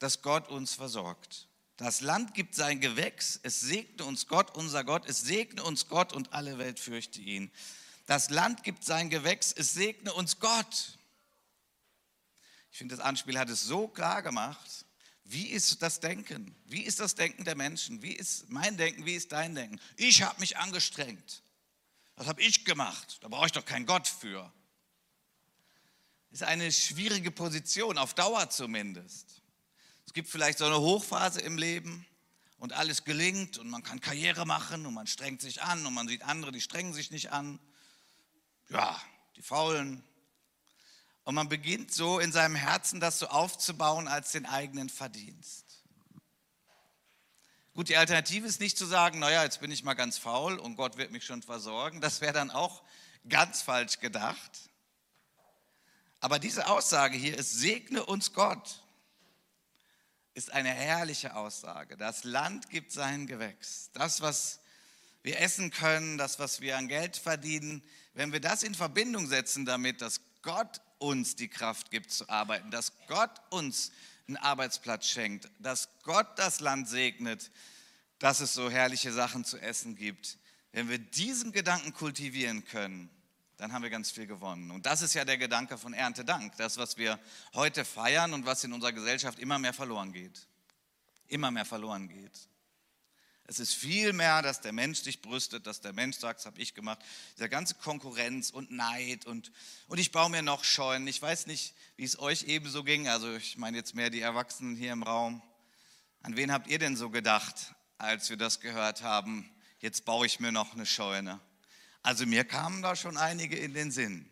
dass 0.00 0.22
Gott 0.22 0.48
uns 0.48 0.74
versorgt. 0.74 1.48
Das 1.80 2.02
Land 2.02 2.34
gibt 2.34 2.54
sein 2.54 2.78
Gewächs, 2.78 3.40
es 3.42 3.60
segne 3.60 4.04
uns 4.04 4.26
Gott, 4.26 4.54
unser 4.54 4.84
Gott, 4.84 5.08
es 5.08 5.22
segne 5.22 5.64
uns 5.64 5.88
Gott 5.88 6.12
und 6.12 6.34
alle 6.34 6.58
Welt 6.58 6.78
fürchte 6.78 7.22
ihn. 7.22 7.50
Das 8.04 8.28
Land 8.28 8.64
gibt 8.64 8.84
sein 8.84 9.08
Gewächs, 9.08 9.50
es 9.50 9.72
segne 9.72 10.12
uns 10.12 10.38
Gott. 10.40 10.98
Ich 12.70 12.76
finde, 12.76 12.94
das 12.94 13.02
Anspiel 13.02 13.38
hat 13.38 13.48
es 13.48 13.62
so 13.62 13.88
klar 13.88 14.20
gemacht. 14.20 14.84
Wie 15.24 15.46
ist 15.46 15.80
das 15.80 16.00
Denken? 16.00 16.54
Wie 16.66 16.82
ist 16.82 17.00
das 17.00 17.14
Denken 17.14 17.46
der 17.46 17.56
Menschen? 17.56 18.02
Wie 18.02 18.12
ist 18.12 18.50
mein 18.50 18.76
Denken? 18.76 19.06
Wie 19.06 19.14
ist 19.14 19.32
dein 19.32 19.54
Denken? 19.54 19.80
Ich 19.96 20.22
habe 20.22 20.38
mich 20.38 20.58
angestrengt. 20.58 21.42
Das 22.16 22.26
habe 22.26 22.42
ich 22.42 22.66
gemacht. 22.66 23.16
Da 23.22 23.28
brauche 23.28 23.46
ich 23.46 23.52
doch 23.52 23.64
keinen 23.64 23.86
Gott 23.86 24.06
für. 24.06 24.52
Ist 26.30 26.42
eine 26.42 26.70
schwierige 26.72 27.30
Position, 27.30 27.96
auf 27.96 28.12
Dauer 28.12 28.50
zumindest. 28.50 29.39
Es 30.10 30.14
gibt 30.14 30.28
vielleicht 30.28 30.58
so 30.58 30.64
eine 30.64 30.80
Hochphase 30.80 31.40
im 31.40 31.56
Leben 31.56 32.04
und 32.58 32.72
alles 32.72 33.04
gelingt 33.04 33.58
und 33.58 33.70
man 33.70 33.84
kann 33.84 34.00
Karriere 34.00 34.44
machen 34.44 34.84
und 34.84 34.92
man 34.92 35.06
strengt 35.06 35.40
sich 35.40 35.62
an 35.62 35.86
und 35.86 35.94
man 35.94 36.08
sieht 36.08 36.24
andere, 36.24 36.50
die 36.50 36.60
strengen 36.60 36.92
sich 36.92 37.12
nicht 37.12 37.30
an. 37.30 37.60
Ja, 38.70 39.00
die 39.36 39.42
Faulen. 39.42 40.02
Und 41.22 41.36
man 41.36 41.48
beginnt 41.48 41.94
so 41.94 42.18
in 42.18 42.32
seinem 42.32 42.56
Herzen 42.56 42.98
das 42.98 43.20
so 43.20 43.28
aufzubauen 43.28 44.08
als 44.08 44.32
den 44.32 44.46
eigenen 44.46 44.88
Verdienst. 44.88 45.84
Gut, 47.74 47.88
die 47.88 47.96
Alternative 47.96 48.48
ist 48.48 48.58
nicht 48.58 48.76
zu 48.76 48.86
sagen, 48.86 49.20
naja, 49.20 49.44
jetzt 49.44 49.60
bin 49.60 49.70
ich 49.70 49.84
mal 49.84 49.94
ganz 49.94 50.18
faul 50.18 50.58
und 50.58 50.74
Gott 50.74 50.96
wird 50.96 51.12
mich 51.12 51.24
schon 51.24 51.44
versorgen. 51.44 52.00
Das 52.00 52.20
wäre 52.20 52.32
dann 52.32 52.50
auch 52.50 52.82
ganz 53.28 53.62
falsch 53.62 54.00
gedacht. 54.00 54.58
Aber 56.18 56.40
diese 56.40 56.66
Aussage 56.66 57.16
hier 57.16 57.38
ist, 57.38 57.52
segne 57.52 58.04
uns 58.04 58.32
Gott 58.32 58.82
ist 60.34 60.52
eine 60.52 60.70
herrliche 60.70 61.34
Aussage. 61.36 61.96
Das 61.96 62.24
Land 62.24 62.70
gibt 62.70 62.92
sein 62.92 63.26
Gewächs. 63.26 63.90
Das, 63.92 64.20
was 64.20 64.60
wir 65.22 65.40
essen 65.40 65.70
können, 65.70 66.18
das, 66.18 66.38
was 66.38 66.60
wir 66.60 66.78
an 66.78 66.88
Geld 66.88 67.16
verdienen, 67.16 67.82
wenn 68.14 68.32
wir 68.32 68.40
das 68.40 68.62
in 68.62 68.74
Verbindung 68.74 69.26
setzen 69.26 69.64
damit, 69.64 70.00
dass 70.00 70.20
Gott 70.42 70.80
uns 70.98 71.36
die 71.36 71.48
Kraft 71.48 71.90
gibt 71.90 72.10
zu 72.12 72.28
arbeiten, 72.28 72.70
dass 72.70 72.92
Gott 73.06 73.30
uns 73.50 73.92
einen 74.28 74.36
Arbeitsplatz 74.36 75.06
schenkt, 75.06 75.48
dass 75.58 75.88
Gott 76.04 76.38
das 76.38 76.60
Land 76.60 76.88
segnet, 76.88 77.50
dass 78.18 78.40
es 78.40 78.54
so 78.54 78.70
herrliche 78.70 79.12
Sachen 79.12 79.44
zu 79.44 79.58
essen 79.58 79.96
gibt. 79.96 80.38
Wenn 80.72 80.88
wir 80.88 80.98
diesen 80.98 81.52
Gedanken 81.52 81.92
kultivieren 81.92 82.64
können, 82.64 83.10
dann 83.60 83.74
haben 83.74 83.82
wir 83.82 83.90
ganz 83.90 84.10
viel 84.10 84.26
gewonnen. 84.26 84.70
Und 84.70 84.86
das 84.86 85.02
ist 85.02 85.12
ja 85.12 85.26
der 85.26 85.36
Gedanke 85.36 85.76
von 85.76 85.92
Erntedank, 85.92 86.56
das, 86.56 86.78
was 86.78 86.96
wir 86.96 87.20
heute 87.52 87.84
feiern 87.84 88.32
und 88.32 88.46
was 88.46 88.64
in 88.64 88.72
unserer 88.72 88.92
Gesellschaft 88.92 89.38
immer 89.38 89.58
mehr 89.58 89.74
verloren 89.74 90.14
geht. 90.14 90.46
Immer 91.28 91.50
mehr 91.50 91.66
verloren 91.66 92.08
geht. 92.08 92.32
Es 93.44 93.60
ist 93.60 93.74
viel 93.74 94.14
mehr, 94.14 94.40
dass 94.40 94.62
der 94.62 94.72
Mensch 94.72 95.02
sich 95.02 95.20
brüstet, 95.20 95.66
dass 95.66 95.82
der 95.82 95.92
Mensch 95.92 96.16
sagt, 96.16 96.40
das 96.40 96.46
habe 96.46 96.58
ich 96.58 96.72
gemacht. 96.72 97.00
Diese 97.36 97.50
ganze 97.50 97.74
Konkurrenz 97.74 98.48
und 98.48 98.70
Neid 98.70 99.26
und, 99.26 99.52
und 99.88 99.98
ich 99.98 100.10
baue 100.10 100.30
mir 100.30 100.40
noch 100.40 100.64
Scheunen. 100.64 101.06
Ich 101.06 101.20
weiß 101.20 101.46
nicht, 101.46 101.74
wie 101.96 102.04
es 102.04 102.18
euch 102.18 102.44
ebenso 102.44 102.82
ging. 102.82 103.08
Also 103.08 103.34
ich 103.34 103.58
meine 103.58 103.76
jetzt 103.76 103.94
mehr 103.94 104.08
die 104.08 104.22
Erwachsenen 104.22 104.74
hier 104.74 104.92
im 104.92 105.02
Raum. 105.02 105.42
An 106.22 106.34
wen 106.34 106.50
habt 106.50 106.66
ihr 106.68 106.78
denn 106.78 106.96
so 106.96 107.10
gedacht, 107.10 107.74
als 107.98 108.30
wir 108.30 108.38
das 108.38 108.60
gehört 108.60 109.02
haben? 109.02 109.50
Jetzt 109.80 110.06
baue 110.06 110.24
ich 110.24 110.40
mir 110.40 110.50
noch 110.50 110.72
eine 110.72 110.86
Scheune. 110.86 111.40
Also 112.02 112.26
mir 112.26 112.44
kamen 112.44 112.82
da 112.82 112.96
schon 112.96 113.16
einige 113.16 113.56
in 113.56 113.74
den 113.74 113.90
Sinn, 113.90 114.28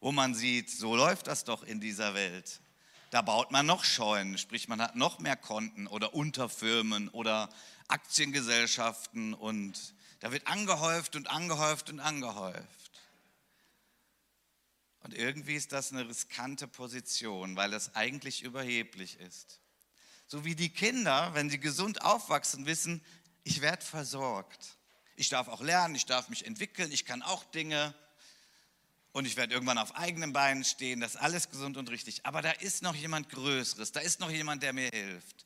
wo 0.00 0.12
man 0.12 0.34
sieht, 0.34 0.70
so 0.70 0.94
läuft 0.94 1.26
das 1.26 1.44
doch 1.44 1.62
in 1.62 1.80
dieser 1.80 2.14
Welt. 2.14 2.60
Da 3.10 3.22
baut 3.22 3.50
man 3.50 3.66
noch 3.66 3.84
Scheunen, 3.84 4.38
sprich 4.38 4.68
man 4.68 4.80
hat 4.80 4.96
noch 4.96 5.18
mehr 5.18 5.36
Konten 5.36 5.86
oder 5.86 6.14
Unterfirmen 6.14 7.08
oder 7.08 7.48
Aktiengesellschaften 7.88 9.34
und 9.34 9.94
da 10.20 10.32
wird 10.32 10.46
angehäuft 10.46 11.16
und 11.16 11.30
angehäuft 11.30 11.90
und 11.90 12.00
angehäuft. 12.00 12.86
Und 15.00 15.14
irgendwie 15.14 15.54
ist 15.54 15.72
das 15.72 15.92
eine 15.92 16.08
riskante 16.08 16.66
Position, 16.66 17.54
weil 17.54 17.70
das 17.70 17.94
eigentlich 17.94 18.42
überheblich 18.42 19.20
ist. 19.20 19.60
So 20.26 20.44
wie 20.44 20.56
die 20.56 20.70
Kinder, 20.70 21.32
wenn 21.34 21.48
sie 21.48 21.60
gesund 21.60 22.02
aufwachsen, 22.02 22.66
wissen, 22.66 23.04
ich 23.44 23.60
werde 23.60 23.84
versorgt. 23.84 24.76
Ich 25.16 25.30
darf 25.30 25.48
auch 25.48 25.62
lernen, 25.62 25.94
ich 25.94 26.06
darf 26.06 26.28
mich 26.28 26.46
entwickeln, 26.46 26.92
ich 26.92 27.06
kann 27.06 27.22
auch 27.22 27.42
Dinge 27.44 27.94
und 29.12 29.24
ich 29.24 29.36
werde 29.38 29.54
irgendwann 29.54 29.78
auf 29.78 29.96
eigenen 29.96 30.34
Beinen 30.34 30.62
stehen. 30.62 31.00
Das 31.00 31.14
ist 31.14 31.20
alles 31.20 31.48
gesund 31.48 31.78
und 31.78 31.88
richtig. 31.88 32.26
Aber 32.26 32.42
da 32.42 32.50
ist 32.50 32.82
noch 32.82 32.94
jemand 32.94 33.30
Größeres, 33.30 33.92
da 33.92 34.00
ist 34.00 34.20
noch 34.20 34.30
jemand, 34.30 34.62
der 34.62 34.74
mir 34.74 34.90
hilft, 34.92 35.45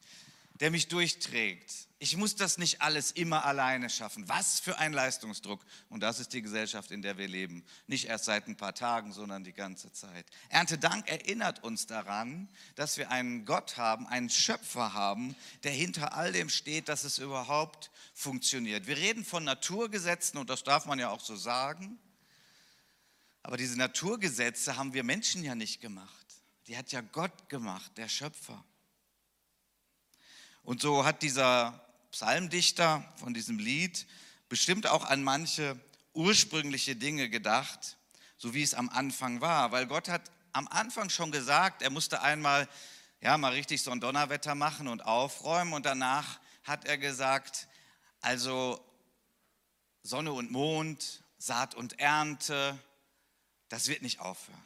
der 0.60 0.70
mich 0.70 0.88
durchträgt. 0.88 1.88
Ich 2.02 2.16
muss 2.16 2.34
das 2.34 2.56
nicht 2.56 2.80
alles 2.80 3.12
immer 3.12 3.44
alleine 3.44 3.90
schaffen. 3.90 4.26
Was 4.26 4.58
für 4.58 4.78
ein 4.78 4.94
Leistungsdruck. 4.94 5.60
Und 5.90 6.02
das 6.02 6.18
ist 6.18 6.32
die 6.32 6.40
Gesellschaft, 6.40 6.90
in 6.90 7.02
der 7.02 7.18
wir 7.18 7.28
leben. 7.28 7.62
Nicht 7.86 8.06
erst 8.06 8.24
seit 8.24 8.46
ein 8.46 8.56
paar 8.56 8.74
Tagen, 8.74 9.12
sondern 9.12 9.44
die 9.44 9.52
ganze 9.52 9.92
Zeit. 9.92 10.24
Erntedank 10.48 11.08
erinnert 11.08 11.62
uns 11.62 11.86
daran, 11.86 12.48
dass 12.74 12.96
wir 12.96 13.10
einen 13.10 13.44
Gott 13.44 13.76
haben, 13.76 14.06
einen 14.06 14.30
Schöpfer 14.30 14.94
haben, 14.94 15.34
der 15.62 15.72
hinter 15.72 16.14
all 16.14 16.32
dem 16.32 16.48
steht, 16.48 16.88
dass 16.88 17.04
es 17.04 17.18
überhaupt 17.18 17.90
funktioniert. 18.14 18.86
Wir 18.86 18.96
reden 18.96 19.24
von 19.24 19.44
Naturgesetzen 19.44 20.38
und 20.38 20.48
das 20.48 20.62
darf 20.62 20.86
man 20.86 20.98
ja 20.98 21.10
auch 21.10 21.20
so 21.20 21.36
sagen. 21.36 21.98
Aber 23.42 23.58
diese 23.58 23.76
Naturgesetze 23.76 24.76
haben 24.76 24.94
wir 24.94 25.04
Menschen 25.04 25.42
ja 25.42 25.54
nicht 25.54 25.82
gemacht. 25.82 26.26
Die 26.66 26.78
hat 26.78 26.92
ja 26.92 27.02
Gott 27.02 27.50
gemacht, 27.50 27.92
der 27.98 28.08
Schöpfer. 28.08 28.64
Und 30.62 30.80
so 30.80 31.04
hat 31.04 31.22
dieser 31.22 31.80
Psalmdichter 32.10 33.04
von 33.16 33.34
diesem 33.34 33.58
Lied 33.58 34.06
bestimmt 34.48 34.86
auch 34.86 35.04
an 35.04 35.22
manche 35.22 35.78
ursprüngliche 36.12 36.96
Dinge 36.96 37.28
gedacht, 37.30 37.96
so 38.36 38.54
wie 38.54 38.62
es 38.62 38.74
am 38.74 38.88
Anfang 38.88 39.40
war. 39.40 39.72
Weil 39.72 39.86
Gott 39.86 40.08
hat 40.08 40.30
am 40.52 40.66
Anfang 40.68 41.10
schon 41.10 41.30
gesagt, 41.30 41.82
er 41.82 41.90
musste 41.90 42.20
einmal 42.22 42.68
ja, 43.20 43.36
mal 43.36 43.52
richtig 43.52 43.82
so 43.82 43.90
ein 43.90 44.00
Donnerwetter 44.00 44.54
machen 44.54 44.88
und 44.88 45.04
aufräumen. 45.04 45.72
Und 45.72 45.86
danach 45.86 46.40
hat 46.64 46.86
er 46.86 46.98
gesagt, 46.98 47.68
also 48.20 48.84
Sonne 50.02 50.32
und 50.32 50.50
Mond, 50.50 51.22
Saat 51.38 51.74
und 51.74 51.98
Ernte, 51.98 52.78
das 53.68 53.88
wird 53.88 54.02
nicht 54.02 54.20
aufhören. 54.20 54.62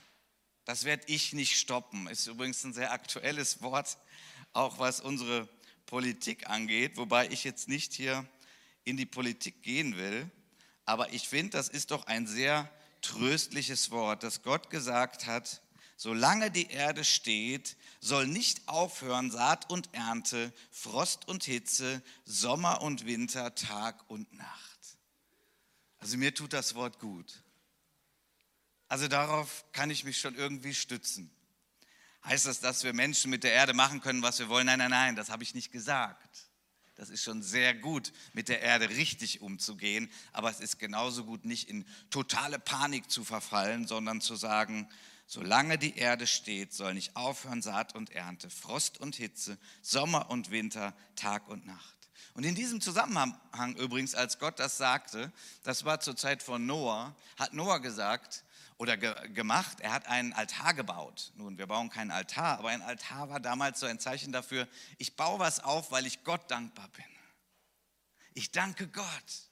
Das 0.64 0.84
werde 0.84 1.04
ich 1.06 1.32
nicht 1.32 1.58
stoppen. 1.58 2.06
Ist 2.06 2.26
übrigens 2.26 2.64
ein 2.64 2.72
sehr 2.72 2.92
aktuelles 2.92 3.60
Wort, 3.60 3.98
auch 4.52 4.78
was 4.78 5.00
unsere 5.00 5.48
Politik 5.86 6.48
angeht, 6.48 6.96
wobei 6.96 7.28
ich 7.28 7.44
jetzt 7.44 7.68
nicht 7.68 7.92
hier 7.92 8.26
in 8.84 8.96
die 8.96 9.06
Politik 9.06 9.62
gehen 9.62 9.96
will. 9.96 10.30
Aber 10.84 11.12
ich 11.12 11.28
finde, 11.28 11.50
das 11.50 11.68
ist 11.68 11.90
doch 11.90 12.06
ein 12.06 12.26
sehr 12.26 12.70
tröstliches 13.00 13.90
Wort, 13.90 14.22
dass 14.22 14.42
Gott 14.42 14.70
gesagt 14.70 15.26
hat, 15.26 15.62
solange 15.96 16.50
die 16.50 16.68
Erde 16.68 17.04
steht, 17.04 17.76
soll 18.00 18.26
nicht 18.26 18.68
aufhören 18.68 19.30
Saat 19.30 19.70
und 19.70 19.92
Ernte, 19.92 20.52
Frost 20.70 21.28
und 21.28 21.44
Hitze, 21.44 22.02
Sommer 22.24 22.82
und 22.82 23.06
Winter, 23.06 23.54
Tag 23.54 24.08
und 24.08 24.32
Nacht. 24.32 24.98
Also 25.98 26.18
mir 26.18 26.34
tut 26.34 26.52
das 26.52 26.74
Wort 26.74 26.98
gut. 26.98 27.42
Also 28.88 29.08
darauf 29.08 29.64
kann 29.72 29.90
ich 29.90 30.04
mich 30.04 30.18
schon 30.18 30.34
irgendwie 30.34 30.74
stützen. 30.74 31.30
Heißt 32.24 32.46
das, 32.46 32.60
dass 32.60 32.84
wir 32.84 32.94
Menschen 32.94 33.30
mit 33.30 33.44
der 33.44 33.52
Erde 33.52 33.74
machen 33.74 34.00
können, 34.00 34.22
was 34.22 34.38
wir 34.38 34.48
wollen? 34.48 34.66
Nein, 34.66 34.78
nein, 34.78 34.90
nein, 34.90 35.16
das 35.16 35.30
habe 35.30 35.42
ich 35.42 35.54
nicht 35.54 35.72
gesagt. 35.72 36.48
Das 36.96 37.10
ist 37.10 37.22
schon 37.22 37.42
sehr 37.42 37.74
gut, 37.74 38.12
mit 38.32 38.48
der 38.48 38.62
Erde 38.62 38.88
richtig 38.88 39.40
umzugehen, 39.40 40.10
aber 40.32 40.50
es 40.50 40.60
ist 40.60 40.78
genauso 40.78 41.24
gut, 41.24 41.44
nicht 41.44 41.68
in 41.68 41.84
totale 42.10 42.58
Panik 42.58 43.10
zu 43.10 43.24
verfallen, 43.24 43.86
sondern 43.86 44.20
zu 44.20 44.36
sagen, 44.36 44.88
solange 45.26 45.76
die 45.76 45.96
Erde 45.96 46.26
steht, 46.26 46.72
soll 46.72 46.94
nicht 46.94 47.16
aufhören 47.16 47.62
Saat 47.62 47.94
und 47.94 48.10
Ernte, 48.10 48.48
Frost 48.48 49.00
und 49.00 49.16
Hitze, 49.16 49.58
Sommer 49.82 50.30
und 50.30 50.50
Winter, 50.50 50.94
Tag 51.16 51.48
und 51.48 51.66
Nacht. 51.66 51.94
Und 52.34 52.44
in 52.44 52.54
diesem 52.54 52.80
Zusammenhang 52.80 53.76
übrigens, 53.76 54.14
als 54.14 54.38
Gott 54.38 54.58
das 54.58 54.76
sagte, 54.76 55.32
das 55.62 55.84
war 55.84 56.00
zur 56.00 56.16
Zeit 56.16 56.42
von 56.42 56.64
Noah, 56.64 57.14
hat 57.36 57.54
Noah 57.54 57.80
gesagt, 57.80 58.44
oder 58.84 58.98
ge 58.98 59.14
gemacht. 59.30 59.80
Er 59.80 59.92
hat 59.92 60.06
einen 60.06 60.34
Altar 60.34 60.74
gebaut. 60.74 61.32
Nun, 61.36 61.56
wir 61.56 61.66
bauen 61.66 61.88
keinen 61.88 62.10
Altar, 62.10 62.58
aber 62.58 62.68
ein 62.68 62.82
Altar 62.82 63.30
war 63.30 63.40
damals 63.40 63.80
so 63.80 63.86
ein 63.86 63.98
Zeichen 63.98 64.30
dafür, 64.30 64.68
ich 64.98 65.16
baue 65.16 65.38
was 65.38 65.60
auf, 65.60 65.90
weil 65.90 66.06
ich 66.06 66.22
Gott 66.22 66.50
dankbar 66.50 66.88
bin. 66.88 67.04
Ich 68.34 68.50
danke 68.50 68.86
Gott. 68.88 69.50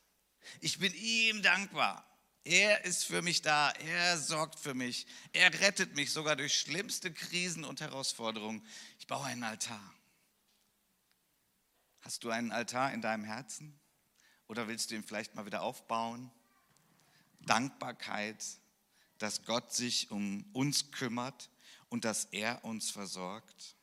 Ich 0.60 0.78
bin 0.78 0.92
ihm 0.94 1.42
dankbar. 1.42 2.06
Er 2.44 2.84
ist 2.84 3.04
für 3.04 3.22
mich 3.22 3.40
da. 3.40 3.70
Er 3.70 4.18
sorgt 4.18 4.58
für 4.58 4.74
mich. 4.74 5.06
Er 5.32 5.52
rettet 5.60 5.94
mich 5.94 6.12
sogar 6.12 6.36
durch 6.36 6.58
schlimmste 6.58 7.12
Krisen 7.12 7.64
und 7.64 7.80
Herausforderungen. 7.80 8.66
Ich 8.98 9.06
baue 9.06 9.24
einen 9.24 9.44
Altar. 9.44 9.94
Hast 12.02 12.24
du 12.24 12.30
einen 12.30 12.52
Altar 12.52 12.92
in 12.92 13.00
deinem 13.00 13.24
Herzen? 13.24 13.80
Oder 14.46 14.68
willst 14.68 14.90
du 14.90 14.96
ihn 14.96 15.04
vielleicht 15.04 15.34
mal 15.36 15.46
wieder 15.46 15.62
aufbauen? 15.62 16.30
Dankbarkeit 17.40 18.44
dass 19.22 19.44
Gott 19.44 19.72
sich 19.72 20.10
um 20.10 20.44
uns 20.52 20.90
kümmert 20.90 21.48
und 21.88 22.04
dass 22.04 22.24
er 22.26 22.64
uns 22.64 22.90
versorgt. 22.90 23.76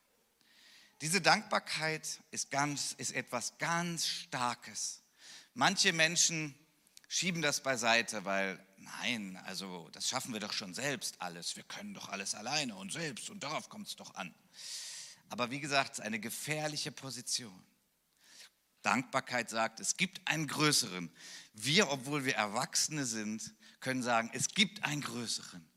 Diese 1.01 1.21
Dankbarkeit 1.21 2.19
ist, 2.31 2.51
ganz, 2.51 2.93
ist 2.97 3.13
etwas 3.13 3.57
ganz 3.57 4.05
Starkes. 4.05 5.01
Manche 5.53 5.93
Menschen 5.93 6.53
schieben 7.07 7.41
das 7.41 7.63
beiseite, 7.63 8.25
weil 8.25 8.59
nein, 8.77 9.37
also 9.45 9.87
das 9.93 10.09
schaffen 10.09 10.33
wir 10.33 10.41
doch 10.41 10.51
schon 10.51 10.73
selbst 10.73 11.21
alles. 11.21 11.55
Wir 11.55 11.63
können 11.63 11.93
doch 11.93 12.09
alles 12.09 12.35
alleine 12.35 12.75
und 12.75 12.91
selbst 12.91 13.29
und 13.29 13.41
darauf 13.41 13.69
kommt 13.69 13.87
es 13.87 13.95
doch 13.95 14.15
an. 14.15 14.35
Aber 15.29 15.51
wie 15.51 15.61
gesagt, 15.61 15.93
es 15.93 15.99
ist 15.99 16.05
eine 16.05 16.19
gefährliche 16.19 16.91
Position. 16.91 17.63
Dankbarkeit 18.81 19.49
sagt, 19.49 19.79
es 19.79 19.95
gibt 19.95 20.27
einen 20.27 20.47
größeren. 20.47 21.09
Wir, 21.53 21.89
obwohl 21.91 22.25
wir 22.25 22.35
Erwachsene 22.35 23.05
sind, 23.05 23.53
können 23.79 24.03
sagen, 24.03 24.29
es 24.33 24.49
gibt 24.49 24.83
einen 24.83 25.01
größeren. 25.01 25.67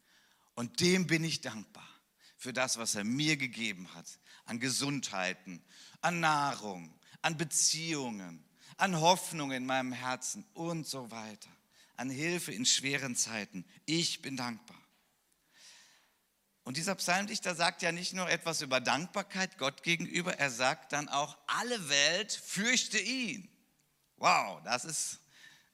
Und 0.55 0.81
dem 0.81 1.07
bin 1.07 1.25
ich 1.25 1.41
dankbar 1.41 1.89
für 2.37 2.53
das, 2.53 2.77
was 2.77 2.95
er 2.95 3.05
mir 3.05 3.37
gegeben 3.37 3.93
hat. 3.95 4.07
An 4.45 4.61
Gesundheiten, 4.61 5.65
an 6.01 6.21
Nahrung, 6.21 6.99
an 7.23 7.37
Beziehungen, 7.37 8.45
an 8.77 9.01
Hoffnung 9.01 9.53
in 9.53 9.65
meinem 9.65 9.93
Herzen 9.93 10.45
und 10.55 10.87
so 10.87 11.11
weiter. 11.11 11.51
An 11.97 12.11
Hilfe 12.11 12.53
in 12.53 12.67
schweren 12.67 13.15
Zeiten. 13.17 13.65
Ich 13.87 14.23
bin 14.23 14.37
dankbar. 14.37 14.77
Und 16.65 16.77
dieser 16.77 16.95
Psalmdichter 16.95 17.55
sagt 17.55 17.83
ja 17.83 17.91
nicht 17.91 18.13
nur 18.13 18.29
etwas 18.29 18.63
über 18.63 18.81
Dankbarkeit 18.81 19.59
Gott 19.59 19.83
gegenüber, 19.83 20.39
er 20.39 20.51
sagt 20.51 20.93
dann 20.93 21.09
auch, 21.09 21.37
alle 21.47 21.89
Welt 21.89 22.33
fürchte 22.33 22.99
ihn. 22.99 23.49
Wow, 24.17 24.63
das 24.65 24.85
ist, 24.85 25.21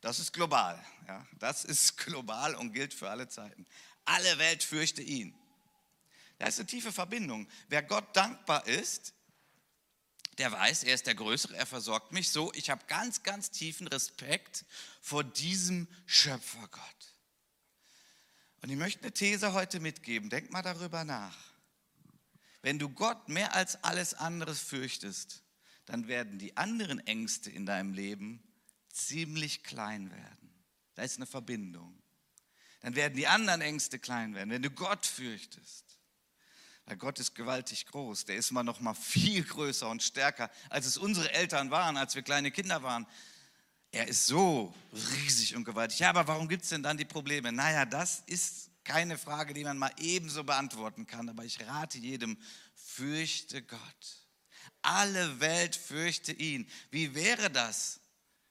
das 0.00 0.18
ist 0.18 0.32
global. 0.32 0.82
Ja, 1.08 1.26
das 1.38 1.64
ist 1.64 1.96
global 2.04 2.54
und 2.54 2.72
gilt 2.72 2.94
für 2.94 3.10
alle 3.10 3.28
Zeiten. 3.28 3.66
Alle 4.04 4.38
Welt 4.38 4.62
fürchte 4.62 5.02
ihn. 5.02 5.34
Da 6.38 6.46
ist 6.46 6.58
eine 6.58 6.66
tiefe 6.66 6.92
Verbindung. 6.92 7.48
Wer 7.68 7.82
Gott 7.82 8.16
dankbar 8.16 8.66
ist, 8.66 9.14
der 10.36 10.52
weiß, 10.52 10.84
er 10.84 10.94
ist 10.94 11.06
der 11.06 11.16
Größere, 11.16 11.56
er 11.56 11.66
versorgt 11.66 12.12
mich 12.12 12.30
so. 12.30 12.52
Ich 12.54 12.70
habe 12.70 12.84
ganz, 12.86 13.24
ganz 13.24 13.50
tiefen 13.50 13.88
Respekt 13.88 14.64
vor 15.00 15.24
diesem 15.24 15.88
Schöpfergott. 16.06 17.14
Und 18.62 18.70
ich 18.70 18.76
möchte 18.76 19.02
eine 19.02 19.12
These 19.12 19.52
heute 19.52 19.80
mitgeben. 19.80 20.30
Denk 20.30 20.52
mal 20.52 20.62
darüber 20.62 21.04
nach. 21.04 21.36
Wenn 22.62 22.78
du 22.78 22.88
Gott 22.88 23.28
mehr 23.28 23.54
als 23.54 23.82
alles 23.82 24.14
andere 24.14 24.54
fürchtest, 24.54 25.42
dann 25.86 26.06
werden 26.06 26.38
die 26.38 26.56
anderen 26.56 27.04
Ängste 27.06 27.50
in 27.50 27.66
deinem 27.66 27.92
Leben 27.92 28.42
ziemlich 28.92 29.64
klein 29.64 30.10
werden. 30.10 30.47
Da 30.98 31.04
ist 31.04 31.16
eine 31.16 31.26
Verbindung. 31.26 31.96
Dann 32.80 32.96
werden 32.96 33.14
die 33.14 33.28
anderen 33.28 33.60
Ängste 33.60 34.00
klein 34.00 34.34
werden, 34.34 34.50
wenn 34.50 34.62
du 34.62 34.70
Gott 34.70 35.06
fürchtest. 35.06 35.84
Weil 36.86 36.96
Gott 36.96 37.20
ist 37.20 37.36
gewaltig 37.36 37.86
groß. 37.86 38.24
Der 38.24 38.34
ist 38.34 38.50
immer 38.50 38.64
noch 38.64 38.80
mal 38.80 38.94
viel 38.94 39.44
größer 39.44 39.88
und 39.88 40.02
stärker, 40.02 40.50
als 40.70 40.86
es 40.86 40.98
unsere 40.98 41.32
Eltern 41.32 41.70
waren, 41.70 41.96
als 41.96 42.16
wir 42.16 42.22
kleine 42.22 42.50
Kinder 42.50 42.82
waren. 42.82 43.06
Er 43.92 44.08
ist 44.08 44.26
so 44.26 44.74
riesig 44.92 45.54
und 45.54 45.62
gewaltig. 45.62 46.00
Ja, 46.00 46.10
aber 46.10 46.26
warum 46.26 46.48
gibt 46.48 46.64
es 46.64 46.70
denn 46.70 46.82
dann 46.82 46.96
die 46.96 47.04
Probleme? 47.04 47.52
Naja, 47.52 47.84
das 47.84 48.24
ist 48.26 48.68
keine 48.82 49.18
Frage, 49.18 49.54
die 49.54 49.62
man 49.62 49.78
mal 49.78 49.92
ebenso 49.98 50.42
beantworten 50.42 51.06
kann. 51.06 51.28
Aber 51.28 51.44
ich 51.44 51.64
rate 51.64 51.98
jedem, 51.98 52.36
fürchte 52.74 53.62
Gott. 53.62 54.26
Alle 54.82 55.38
Welt 55.38 55.76
fürchte 55.76 56.32
ihn. 56.32 56.68
Wie 56.90 57.14
wäre 57.14 57.52
das, 57.52 58.00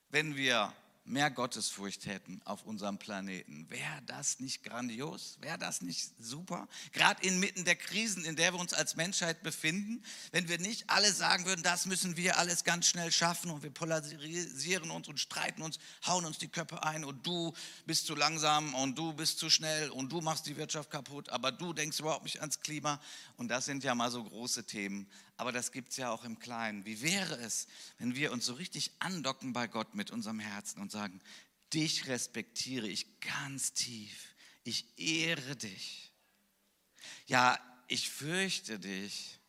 wenn 0.08 0.38
wir 0.38 0.74
mehr 1.08 1.32
Gottesfurcht 1.32 2.06
hätten 2.06 2.42
auf 2.46 2.64
unserem 2.64 2.98
Planeten. 2.98 3.70
Wäre 3.70 4.02
das 4.06 4.40
nicht 4.40 4.64
grandios? 4.64 5.38
Wäre 5.42 5.58
das 5.58 5.82
nicht 5.82 6.12
super? 6.20 6.68
Gerade 6.92 7.26
inmitten 7.26 7.66
der 7.66 7.76
Krisen, 7.76 8.26
in 8.26 8.36
der 8.36 8.54
wir 8.54 8.60
uns 8.60 8.74
als 8.74 8.96
Menschheit 8.96 9.42
befinden, 9.42 10.04
wenn 10.32 10.50
wir 10.50 10.60
nicht 10.60 10.90
alle 10.90 11.12
sagen 11.12 11.46
würden, 11.46 11.64
das 11.64 11.86
müssen 11.86 12.18
wir 12.18 12.38
alles 12.38 12.64
ganz 12.64 12.88
schnell 12.88 13.12
schaffen 13.12 13.52
und 13.52 13.64
wir 13.64 13.70
polarisieren 13.70 14.92
uns 14.92 15.08
und 15.08 15.20
streiten 15.20 15.62
uns, 15.62 15.80
hauen 16.06 16.26
uns 16.26 16.38
die 16.38 16.50
Köpfe 16.50 16.84
ein 16.84 17.06
und 17.06 17.26
du 17.26 17.54
bist 17.86 18.06
zu 18.06 18.16
langsam 18.16 18.74
und 18.76 18.98
du 18.98 19.14
bist 19.14 19.40
zu 19.40 19.50
schnell 19.50 19.90
und 19.90 20.12
du 20.12 20.22
machst 20.22 20.46
die 20.46 20.58
Wirtschaft 20.58 20.92
kaputt, 20.92 21.30
aber 21.30 21.52
du 21.52 21.74
denkst 21.74 22.00
überhaupt 22.00 22.24
nicht 22.24 22.42
ans 22.42 22.60
Klima 22.60 23.00
und 23.38 23.48
das 23.48 23.66
sind 23.66 23.84
ja 23.84 23.96
mal 23.96 24.12
so 24.12 24.24
große 24.24 24.66
Themen 24.66 25.08
aber 25.38 25.52
das 25.52 25.72
gibt 25.72 25.90
es 25.90 25.98
ja 25.98 26.12
auch 26.12 26.24
im 26.24 26.40
Kleinen. 26.40 26.86
Wie 26.86 27.02
wäre 27.02 27.36
es, 27.38 27.68
wenn 28.00 28.16
wir 28.16 28.32
uns 28.32 28.46
so 28.46 28.54
richtig 28.54 28.92
andocken 29.00 29.54
bei 29.54 29.68
Gott 29.68 29.96
mit 29.96 30.12
unserem 30.12 30.40
Herzen 30.40 30.82
und 30.82 30.92
sagen, 30.92 31.22
Dich 31.74 32.08
respektiere 32.08 32.88
ich 32.88 33.20
ganz 33.20 33.74
tief. 33.74 34.36
Ich 34.64 34.98
ehre 34.98 35.56
dich. 35.56 36.14
Ja, 37.26 37.60
ich 37.88 38.10
fürchte 38.10 38.80
dich. 38.80 39.40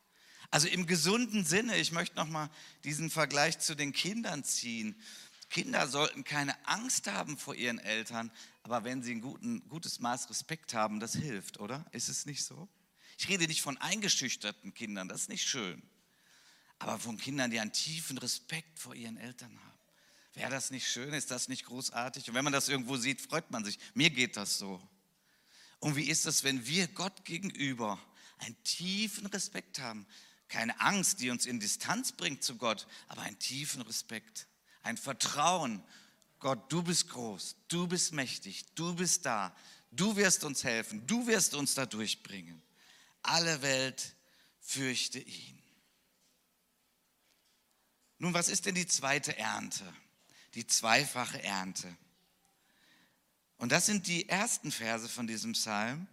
Also 0.51 0.67
im 0.69 0.87
gesunden 0.87 1.45
Sinne, 1.45 1.77
ich 1.77 1.93
möchte 1.93 2.17
nochmal 2.17 2.51
diesen 2.85 3.11
Vergleich 3.11 3.59
zu 3.59 3.75
den 3.75 3.93
Kindern 3.93 4.43
ziehen. 4.45 5.01
Kinder 5.51 5.87
sollten 5.87 6.25
keine 6.25 6.55
Angst 6.67 7.07
haben 7.07 7.39
vor 7.39 7.55
ihren 7.55 7.79
Eltern, 7.79 8.31
aber 8.63 8.85
wenn 8.85 9.03
sie 9.03 9.13
ein 9.13 9.21
guten, 9.21 9.67
gutes 9.69 10.01
Maß 10.01 10.29
Respekt 10.31 10.75
haben, 10.75 11.01
das 11.01 11.15
hilft, 11.15 11.61
oder? 11.61 11.87
Ist 11.93 12.09
es 12.09 12.27
nicht 12.27 12.45
so? 12.45 12.69
Ich 13.19 13.29
rede 13.29 13.49
nicht 13.49 13.63
von 13.63 13.77
eingeschüchterten 13.79 14.73
Kindern, 14.75 15.09
das 15.09 15.23
ist 15.23 15.29
nicht 15.29 15.47
schön, 15.47 15.83
aber 16.79 17.01
von 17.01 17.19
Kindern, 17.19 17.51
die 17.51 17.59
einen 17.59 17.73
tiefen 17.73 18.17
Respekt 18.17 18.79
vor 18.79 18.95
ihren 18.95 19.17
Eltern 19.17 19.59
haben. 19.59 19.79
Wäre 20.35 20.53
das 20.53 20.71
nicht 20.71 20.87
schön? 20.87 21.13
Ist 21.13 21.33
das 21.33 21.49
nicht 21.49 21.65
großartig? 21.67 22.29
Und 22.29 22.35
wenn 22.37 22.45
man 22.45 22.53
das 22.53 22.69
irgendwo 22.69 22.97
sieht, 22.97 23.21
freut 23.21 23.51
man 23.51 23.65
sich. 23.65 23.77
Mir 23.95 24.11
geht 24.11 24.37
das 24.37 24.59
so. 24.59 24.81
Und 25.81 25.97
wie 25.97 26.09
ist 26.09 26.27
das, 26.27 26.45
wenn 26.45 26.65
wir 26.65 26.87
Gott 26.87 27.25
gegenüber 27.25 27.99
einen 28.39 28.63
tiefen 28.63 29.27
Respekt 29.27 29.81
haben? 29.81 30.07
Keine 30.47 30.81
Angst, 30.81 31.19
die 31.19 31.31
uns 31.31 31.45
in 31.45 31.59
Distanz 31.59 32.13
bringt 32.13 32.45
zu 32.45 32.57
Gott, 32.57 32.87
aber 33.09 33.23
einen 33.23 33.39
tiefen 33.41 33.83
Respekt, 33.83 34.47
ein 34.83 34.97
Vertrauen. 34.97 35.83
Gott, 36.39 36.73
du 36.73 36.85
bist 36.85 37.09
groß, 37.09 37.57
du 37.67 37.89
bist 37.89 38.13
mächtig, 38.13 38.65
du 38.77 38.95
bist 38.95 39.27
da, 39.27 39.57
du 39.91 40.15
wirst 40.15 40.45
uns 40.45 40.63
helfen, 40.63 41.05
du 41.05 41.27
wirst 41.27 41.55
uns 41.55 41.75
da 41.75 41.85
durchbringen. 41.85 42.63
Alle 43.23 43.63
Welt 43.63 44.15
fürchte 44.61 45.19
ihn. 45.19 45.63
Nun, 48.19 48.35
was 48.35 48.49
ist 48.49 48.67
denn 48.67 48.75
die 48.75 48.87
zweite 48.87 49.37
Ernte? 49.39 49.85
Die 50.55 50.67
zweifache 50.67 51.43
Ernte. 51.43 51.97
Und 53.59 53.73
das 53.73 53.87
sind 53.87 54.07
die 54.07 54.29
ersten 54.29 54.73
Verse 54.73 55.09
von 55.09 55.27
diesem 55.27 55.53
Psalm, 55.53 56.07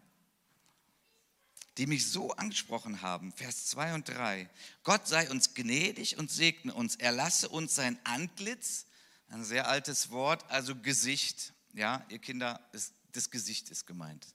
die 1.78 1.88
mich 1.88 2.10
so 2.10 2.32
angesprochen 2.34 3.02
haben. 3.02 3.34
Vers 3.34 3.68
2 3.68 3.96
und 3.96 4.08
3. 4.08 4.50
Gott 4.84 5.08
sei 5.08 5.30
uns 5.30 5.54
gnädig 5.54 6.18
und 6.18 6.32
segne 6.32 6.74
uns. 6.74 6.96
Er 6.96 7.12
lasse 7.12 7.50
uns 7.50 7.76
sein 7.76 8.00
Antlitz, 8.04 8.86
ein 9.28 9.44
sehr 9.44 9.68
altes 9.68 10.12
Wort, 10.12 10.50
also 10.50 10.76
Gesicht. 10.76 11.54
Ja, 11.74 12.06
ihr 12.10 12.20
Kinder, 12.20 12.60
das 13.12 13.30
Gesicht 13.30 13.70
ist 13.70 13.86
gemeint. 13.86 14.35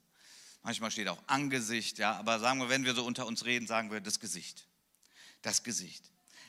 Manchmal 0.62 0.90
steht 0.90 1.08
auch 1.08 1.22
Angesicht, 1.26 1.98
ja, 1.98 2.16
aber 2.16 2.38
sagen 2.38 2.60
wir, 2.60 2.68
wenn 2.68 2.84
wir 2.84 2.94
so 2.94 3.04
unter 3.04 3.26
uns 3.26 3.44
reden, 3.44 3.66
sagen 3.66 3.90
wir 3.90 4.00
das 4.00 4.20
Gesicht. 4.20 4.66
Das 5.42 5.62
Gesicht. 5.62 6.04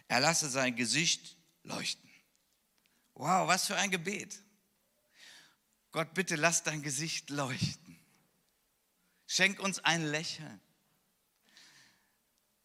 Er 0.07 0.19
lasse 0.19 0.49
sein 0.49 0.75
Gesicht 0.75 1.37
leuchten. 1.63 2.09
Wow, 3.13 3.47
was 3.47 3.67
für 3.67 3.77
ein 3.77 3.91
Gebet. 3.91 4.37
Gott, 5.91 6.13
bitte 6.13 6.35
lass 6.35 6.63
dein 6.63 6.81
Gesicht 6.81 7.29
leuchten. 7.29 7.99
Schenk 9.27 9.59
uns 9.59 9.79
ein 9.79 10.05
Lächeln. 10.05 10.59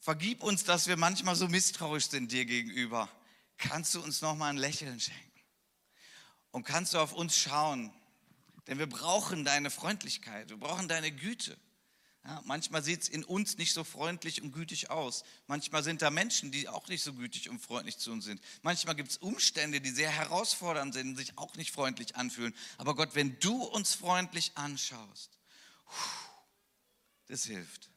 Vergib 0.01 0.43
uns, 0.43 0.65
dass 0.65 0.87
wir 0.87 0.97
manchmal 0.97 1.35
so 1.35 1.49
misstrauisch 1.49 2.09
sind 2.09 2.31
dir 2.31 2.45
gegenüber. 2.45 3.09
Kannst 3.59 3.95
du 3.95 4.01
uns 4.03 4.21
noch 4.21 4.37
mal 4.37 4.51
ein 4.51 4.57
Lächeln 4.57 5.01
schenken? 5.01 5.41
Und 6.51 6.65
kannst 6.65 6.95
du 6.95 6.99
auf 6.99 7.13
uns 7.13 7.37
schauen? 7.37 7.93
Denn 8.67 8.79
wir 8.79 8.89
brauchen 8.89 9.45
deine 9.45 9.71
Freundlichkeit, 9.71 10.51
wir 10.51 10.57
brauchen 10.57 10.89
deine 10.89 11.13
Güte. 11.13 11.57
Ja, 12.25 12.43
manchmal 12.45 12.83
sieht 12.83 13.03
es 13.03 13.09
in 13.09 13.23
uns 13.23 13.57
nicht 13.57 13.73
so 13.73 13.85
freundlich 13.85 14.43
und 14.43 14.51
gütig 14.51 14.91
aus. 14.91 15.23
Manchmal 15.47 15.85
sind 15.85 16.03
da 16.03 16.11
Menschen, 16.11 16.51
die 16.51 16.69
auch 16.69 16.89
nicht 16.89 17.05
so 17.05 17.15
gütig 17.15 17.49
und 17.49 17.61
freundlich 17.61 17.99
zu 17.99 18.11
uns 18.11 18.25
sind. 18.25 18.41
Manchmal 18.63 18.97
gibt 18.97 19.11
es 19.11 19.19
Umstände, 19.19 19.81
die 19.81 19.91
sehr 19.91 20.11
herausfordernd 20.11 20.93
sind 20.93 21.11
und 21.11 21.17
sich 21.17 21.39
auch 21.39 21.55
nicht 21.55 21.71
freundlich 21.71 22.17
anfühlen. 22.17 22.53
Aber 22.79 22.97
Gott, 22.97 23.15
wenn 23.15 23.39
du 23.39 23.63
uns 23.63 23.95
freundlich 23.95 24.51
anschaust, 24.57 25.39
das 27.29 27.45
hilft. 27.45 27.91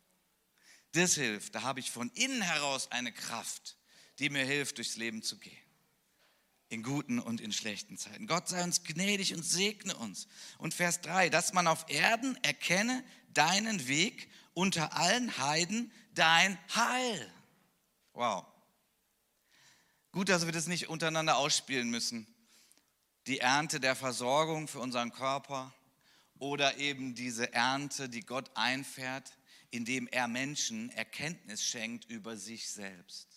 Das 0.92 1.16
hilft. 1.16 1.56
Da 1.56 1.64
habe 1.64 1.80
ich 1.80 1.90
von 1.90 2.12
innen 2.12 2.44
heraus 2.44 2.92
eine 2.92 3.12
Kraft, 3.12 3.78
die 4.20 4.30
mir 4.30 4.46
hilft, 4.46 4.78
durchs 4.78 4.96
Leben 4.96 5.24
zu 5.24 5.40
gehen. 5.40 5.58
In 6.70 6.84
guten 6.84 7.20
und 7.20 7.42
in 7.42 7.52
schlechten 7.52 7.98
Zeiten. 7.98 8.28
Gott 8.28 8.48
sei 8.48 8.64
uns 8.64 8.84
gnädig 8.84 9.34
und 9.34 9.44
segne 9.44 9.96
uns. 9.98 10.28
Und 10.60 10.74
Vers 10.74 11.02
3, 11.02 11.30
dass 11.30 11.52
man 11.52 11.68
auf 11.68 11.86
Erden 11.90 12.38
erkenne, 12.44 13.04
deinen 13.34 13.88
Weg 13.88 14.30
unter 14.54 14.96
allen 14.96 15.38
Heiden 15.40 15.92
dein 16.14 16.58
Heil. 16.76 17.34
Wow. 18.14 18.46
Gut, 20.12 20.30
dass 20.30 20.46
wir 20.46 20.52
das 20.52 20.68
nicht 20.68 20.90
untereinander 20.90 21.38
ausspielen 21.38 21.90
müssen. 21.90 22.28
Die 23.28 23.40
Ernte 23.40 23.80
der 23.80 23.96
Versorgung 23.96 24.68
für 24.68 24.80
unseren 24.80 25.12
Körper 25.12 25.74
oder 26.40 26.78
eben 26.78 27.16
diese 27.16 27.54
Ernte, 27.54 28.10
die 28.10 28.26
Gott 28.26 28.50
einfährt, 28.56 29.38
indem 29.72 30.08
er 30.08 30.28
Menschen 30.28 30.90
Erkenntnis 30.92 31.64
schenkt 31.64 32.06
über 32.06 32.38
sich 32.38 32.70
selbst. 32.70 33.28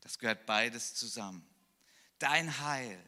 Das 0.00 0.18
gehört 0.18 0.46
beides 0.46 0.94
zusammen. 0.94 1.44
Dein 2.18 2.58
Heil, 2.60 2.98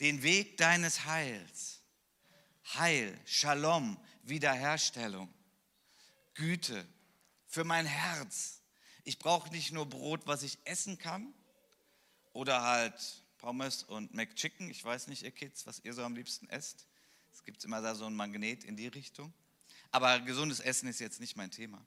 den 0.00 0.22
Weg 0.22 0.56
deines 0.56 1.04
Heils, 1.04 1.82
Heil, 2.74 3.18
Shalom, 3.24 3.98
Wiederherstellung, 4.22 5.32
Güte 6.34 6.86
für 7.46 7.64
mein 7.64 7.86
Herz. 7.86 8.60
Ich 9.04 9.18
brauche 9.18 9.50
nicht 9.50 9.72
nur 9.72 9.86
Brot, 9.86 10.26
was 10.26 10.42
ich 10.42 10.58
essen 10.64 10.98
kann 10.98 11.32
oder 12.32 12.62
halt 12.62 13.22
Pommes 13.38 13.82
und 13.82 14.14
McChicken. 14.14 14.70
Ich 14.70 14.84
weiß 14.84 15.08
nicht, 15.08 15.22
ihr 15.22 15.30
Kids, 15.30 15.66
was 15.66 15.80
ihr 15.80 15.92
so 15.92 16.02
am 16.02 16.16
liebsten 16.16 16.48
esst. 16.48 16.86
Es 17.32 17.44
gibt 17.44 17.62
immer 17.64 17.82
da 17.82 17.94
so 17.94 18.06
ein 18.06 18.14
Magnet 18.14 18.64
in 18.64 18.76
die 18.76 18.86
Richtung. 18.86 19.32
Aber 19.90 20.18
gesundes 20.20 20.60
Essen 20.60 20.88
ist 20.88 20.98
jetzt 21.00 21.20
nicht 21.20 21.36
mein 21.36 21.50
Thema. 21.50 21.84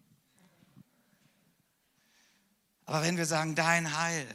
Aber 2.85 3.01
wenn 3.01 3.17
wir 3.17 3.25
sagen, 3.25 3.55
dein 3.55 3.97
Heil, 3.97 4.27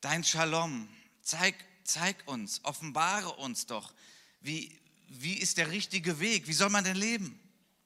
dein 0.00 0.24
Shalom, 0.24 0.88
zeig, 1.22 1.54
zeig 1.84 2.16
uns, 2.26 2.64
offenbare 2.64 3.32
uns 3.36 3.66
doch, 3.66 3.92
wie, 4.40 4.78
wie 5.08 5.34
ist 5.34 5.58
der 5.58 5.70
richtige 5.70 6.20
Weg? 6.20 6.46
Wie 6.46 6.52
soll 6.52 6.70
man 6.70 6.84
denn 6.84 6.96
leben? 6.96 7.38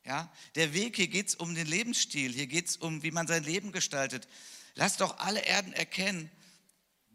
Ja, 0.05 0.31
der 0.55 0.75
Weg, 0.75 0.97
hier 0.97 1.09
geht 1.09 1.29
es 1.29 1.35
um 1.35 1.55
den 1.55 1.67
Lebensstil, 1.67 2.33
hier 2.33 2.47
geht 2.47 2.69
es 2.69 2.77
um, 2.77 3.03
wie 3.03 3.11
man 3.11 3.27
sein 3.27 3.43
Leben 3.43 3.73
gestaltet. 3.73 4.29
Lass 4.75 4.99
doch 4.99 5.19
alle 5.19 5.41
Erden 5.41 5.73
erkennen, 5.73 6.31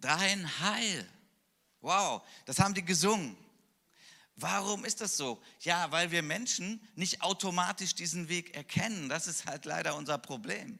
dein 0.02 0.60
Heil. 0.60 1.08
Wow, 1.82 2.24
das 2.46 2.60
haben 2.60 2.74
die 2.74 2.84
gesungen. 2.84 3.38
Warum 4.36 4.86
ist 4.86 5.02
das 5.02 5.18
so? 5.18 5.42
Ja, 5.60 5.92
weil 5.92 6.12
wir 6.12 6.24
Menschen 6.24 6.82
nicht 6.96 7.22
automatisch 7.22 7.94
diesen 7.94 8.30
Weg 8.30 8.56
erkennen. 8.56 9.10
Das 9.10 9.28
ist 9.28 9.46
halt 9.46 9.66
leider 9.66 9.96
unser 9.96 10.18
Problem. 10.18 10.80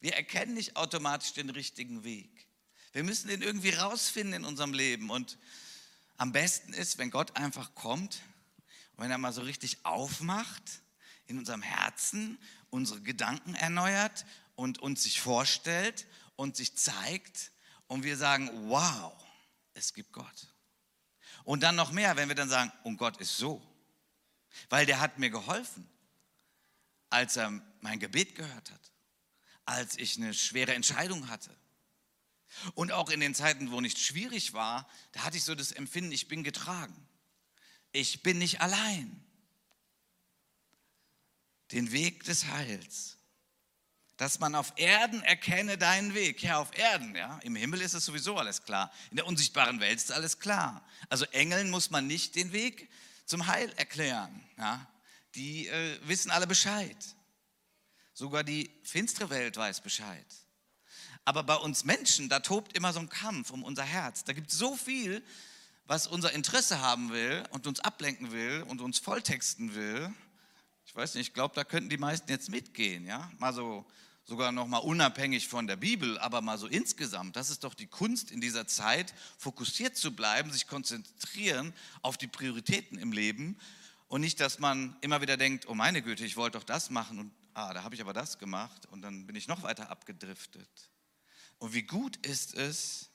Wir 0.00 0.14
erkennen 0.14 0.54
nicht 0.54 0.76
automatisch 0.76 1.32
den 1.32 1.48
richtigen 1.48 2.04
Weg. 2.04 2.45
Wir 2.96 3.04
müssen 3.04 3.28
den 3.28 3.42
irgendwie 3.42 3.72
rausfinden 3.72 4.32
in 4.32 4.44
unserem 4.46 4.72
Leben. 4.72 5.10
Und 5.10 5.36
am 6.16 6.32
besten 6.32 6.72
ist, 6.72 6.96
wenn 6.96 7.10
Gott 7.10 7.36
einfach 7.36 7.74
kommt 7.74 8.22
und 8.96 9.04
wenn 9.04 9.10
er 9.10 9.18
mal 9.18 9.34
so 9.34 9.42
richtig 9.42 9.84
aufmacht 9.84 10.62
in 11.26 11.36
unserem 11.36 11.60
Herzen, 11.60 12.38
unsere 12.70 13.02
Gedanken 13.02 13.54
erneuert 13.54 14.24
und 14.54 14.78
uns 14.78 15.02
sich 15.02 15.20
vorstellt 15.20 16.06
und 16.36 16.56
sich 16.56 16.74
zeigt 16.74 17.52
und 17.86 18.02
wir 18.02 18.16
sagen, 18.16 18.48
wow, 18.70 19.12
es 19.74 19.92
gibt 19.92 20.10
Gott. 20.12 20.54
Und 21.44 21.64
dann 21.64 21.76
noch 21.76 21.92
mehr, 21.92 22.16
wenn 22.16 22.28
wir 22.28 22.34
dann 22.34 22.48
sagen, 22.48 22.72
und 22.82 22.96
Gott 22.96 23.18
ist 23.18 23.36
so, 23.36 23.60
weil 24.70 24.86
der 24.86 25.00
hat 25.00 25.18
mir 25.18 25.28
geholfen, 25.28 25.86
als 27.10 27.36
er 27.36 27.60
mein 27.82 28.00
Gebet 28.00 28.36
gehört 28.36 28.70
hat, 28.70 28.92
als 29.66 29.98
ich 29.98 30.16
eine 30.16 30.32
schwere 30.32 30.72
Entscheidung 30.74 31.28
hatte 31.28 31.54
und 32.74 32.92
auch 32.92 33.10
in 33.10 33.20
den 33.20 33.34
Zeiten, 33.34 33.70
wo 33.70 33.80
nicht 33.80 33.98
schwierig 33.98 34.52
war, 34.52 34.88
da 35.12 35.24
hatte 35.24 35.36
ich 35.36 35.44
so 35.44 35.54
das 35.54 35.72
Empfinden, 35.72 36.12
ich 36.12 36.28
bin 36.28 36.44
getragen. 36.44 36.94
Ich 37.92 38.22
bin 38.22 38.38
nicht 38.38 38.60
allein. 38.60 39.24
Den 41.72 41.92
Weg 41.92 42.24
des 42.24 42.46
Heils. 42.46 43.16
Dass 44.16 44.38
man 44.38 44.54
auf 44.54 44.72
Erden 44.76 45.22
erkenne 45.22 45.76
deinen 45.76 46.14
Weg. 46.14 46.42
Ja, 46.42 46.58
auf 46.58 46.76
Erden, 46.76 47.14
ja. 47.14 47.38
Im 47.40 47.56
Himmel 47.56 47.82
ist 47.82 47.94
es 47.94 48.04
sowieso 48.04 48.36
alles 48.36 48.62
klar. 48.62 48.92
In 49.10 49.16
der 49.16 49.26
unsichtbaren 49.26 49.80
Welt 49.80 49.98
ist 49.98 50.12
alles 50.12 50.38
klar. 50.38 50.86
Also 51.08 51.24
Engeln 51.26 51.70
muss 51.70 51.90
man 51.90 52.06
nicht 52.06 52.34
den 52.34 52.52
Weg 52.52 52.88
zum 53.26 53.46
Heil 53.46 53.70
erklären. 53.76 54.42
Ja. 54.56 54.86
Die 55.34 55.68
äh, 55.68 55.98
wissen 56.04 56.30
alle 56.30 56.46
Bescheid. 56.46 56.96
Sogar 58.14 58.42
die 58.44 58.70
finstere 58.84 59.28
Welt 59.28 59.56
weiß 59.58 59.82
Bescheid. 59.82 60.26
Aber 61.26 61.42
bei 61.42 61.56
uns 61.56 61.84
Menschen, 61.84 62.28
da 62.28 62.38
tobt 62.38 62.76
immer 62.76 62.92
so 62.92 63.00
ein 63.00 63.08
Kampf 63.08 63.50
um 63.50 63.64
unser 63.64 63.82
Herz. 63.82 64.22
Da 64.22 64.32
gibt 64.32 64.52
es 64.52 64.58
so 64.58 64.76
viel, 64.76 65.22
was 65.86 66.06
unser 66.06 66.32
Interesse 66.32 66.80
haben 66.80 67.10
will 67.10 67.42
und 67.50 67.66
uns 67.66 67.80
ablenken 67.80 68.30
will 68.30 68.64
und 68.68 68.80
uns 68.80 69.00
volltexten 69.00 69.74
will. 69.74 70.12
Ich 70.86 70.94
weiß 70.94 71.16
nicht, 71.16 71.28
ich 71.28 71.34
glaube, 71.34 71.52
da 71.56 71.64
könnten 71.64 71.90
die 71.90 71.98
meisten 71.98 72.30
jetzt 72.30 72.48
mitgehen, 72.48 73.04
ja? 73.04 73.28
Mal 73.38 73.52
so, 73.52 73.84
sogar 74.24 74.52
noch 74.52 74.68
mal 74.68 74.78
unabhängig 74.78 75.48
von 75.48 75.66
der 75.66 75.74
Bibel, 75.74 76.16
aber 76.20 76.42
mal 76.42 76.58
so 76.58 76.68
insgesamt. 76.68 77.34
Das 77.34 77.50
ist 77.50 77.64
doch 77.64 77.74
die 77.74 77.88
Kunst 77.88 78.30
in 78.30 78.40
dieser 78.40 78.68
Zeit, 78.68 79.12
fokussiert 79.36 79.96
zu 79.96 80.14
bleiben, 80.14 80.52
sich 80.52 80.68
konzentrieren 80.68 81.74
auf 82.02 82.16
die 82.16 82.28
Prioritäten 82.28 82.98
im 82.98 83.10
Leben 83.10 83.58
und 84.06 84.20
nicht, 84.20 84.38
dass 84.38 84.60
man 84.60 84.94
immer 85.00 85.20
wieder 85.22 85.36
denkt, 85.36 85.66
oh 85.66 85.74
meine 85.74 86.02
Güte, 86.02 86.24
ich 86.24 86.36
wollte 86.36 86.56
doch 86.56 86.64
das 86.64 86.88
machen 86.88 87.18
und 87.18 87.32
ah, 87.54 87.74
da 87.74 87.82
habe 87.82 87.96
ich 87.96 88.00
aber 88.00 88.12
das 88.12 88.38
gemacht 88.38 88.86
und 88.92 89.02
dann 89.02 89.26
bin 89.26 89.34
ich 89.34 89.48
noch 89.48 89.64
weiter 89.64 89.90
abgedriftet. 89.90 90.68
Und 91.58 91.74
wie 91.74 91.82
gut 91.82 92.16
ist 92.26 92.54
es, 92.54 93.10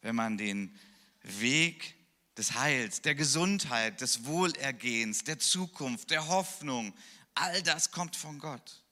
wenn 0.00 0.14
man 0.14 0.38
den 0.38 0.78
Weg 1.22 1.94
des 2.36 2.54
Heils, 2.54 3.02
der 3.02 3.14
Gesundheit, 3.14 4.00
des 4.00 4.24
Wohlergehens, 4.24 5.24
der 5.24 5.38
Zukunft, 5.38 6.10
der 6.10 6.28
Hoffnung, 6.28 6.94
all 7.34 7.62
das 7.62 7.90
kommt 7.90 8.16
von 8.16 8.38
Gott 8.38 8.82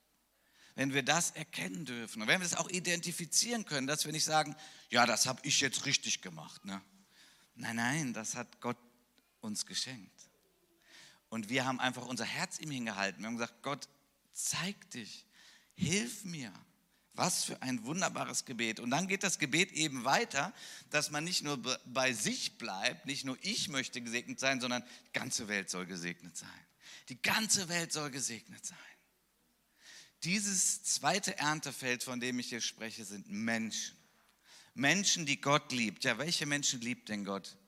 wenn 0.81 0.95
wir 0.95 1.03
das 1.03 1.33
erkennen 1.33 1.85
dürfen 1.85 2.23
und 2.23 2.29
wenn 2.29 2.41
wir 2.41 2.47
es 2.47 2.57
auch 2.57 2.71
identifizieren 2.71 3.67
können, 3.67 3.87
dass 3.87 4.07
wir 4.07 4.13
nicht 4.13 4.25
sagen, 4.25 4.57
ja, 4.89 5.05
das 5.05 5.27
habe 5.27 5.39
ich 5.45 5.61
jetzt 5.61 5.85
richtig 5.85 6.23
gemacht. 6.23 6.65
Ne? 6.65 6.81
Nein, 7.55 7.77
nein, 7.77 8.13
das 8.15 8.35
hat 8.35 8.63
Gott 8.63 8.79
uns 9.41 9.67
geschenkt. 9.67 10.31
Und 11.29 11.51
wir 11.51 11.67
haben 11.67 11.81
einfach 11.81 12.07
unser 12.07 12.25
Herz 12.25 12.59
ihm 12.61 12.71
hingehalten. 12.71 13.21
Wir 13.21 13.27
haben 13.27 13.37
gesagt, 13.37 13.63
Gott, 13.63 13.89
zeig 14.33 14.91
dich, 14.93 15.27
hilf 15.75 16.25
mir. 16.25 16.51
Was 17.21 17.45
für 17.45 17.61
ein 17.61 17.85
wunderbares 17.85 18.47
Gebet. 18.47 18.81
Und 18.81 18.91
dann 18.91 19.07
geht 19.07 19.25
das 19.25 19.39
Gebet 19.39 19.73
eben 19.73 20.05
weiter, 20.05 20.55
dass 20.89 21.11
man 21.11 21.23
nicht 21.23 21.45
nur 21.45 21.59
bei 21.85 22.15
sich 22.15 22.57
bleibt, 22.57 23.05
nicht 23.05 23.27
nur 23.27 23.37
ich 23.43 23.69
möchte 23.69 24.01
gesegnet 24.01 24.41
sein, 24.41 24.59
sondern 24.59 24.83
die 25.09 25.13
ganze 25.13 25.47
Welt 25.47 25.69
soll 25.69 25.85
gesegnet 25.85 26.35
sein. 26.35 26.49
Die 27.11 27.21
ganze 27.21 27.69
Welt 27.69 27.93
soll 27.93 28.11
gesegnet 28.11 28.65
sein. 28.65 28.79
Dieses 30.25 30.83
zweite 30.83 31.37
Erntefeld, 31.37 32.03
von 32.03 32.21
dem 32.21 32.39
ich 32.39 32.49
hier 32.49 32.63
spreche, 32.63 33.05
sind 33.05 33.29
Menschen. 33.31 33.99
Menschen, 34.73 35.27
die 35.27 35.43
Gott 35.43 35.73
liebt. 35.73 36.05
Ja, 36.05 36.17
welche 36.17 36.47
Menschen 36.47 36.81
liebt 36.81 37.11
denn 37.11 37.27
Gott? 37.27 37.59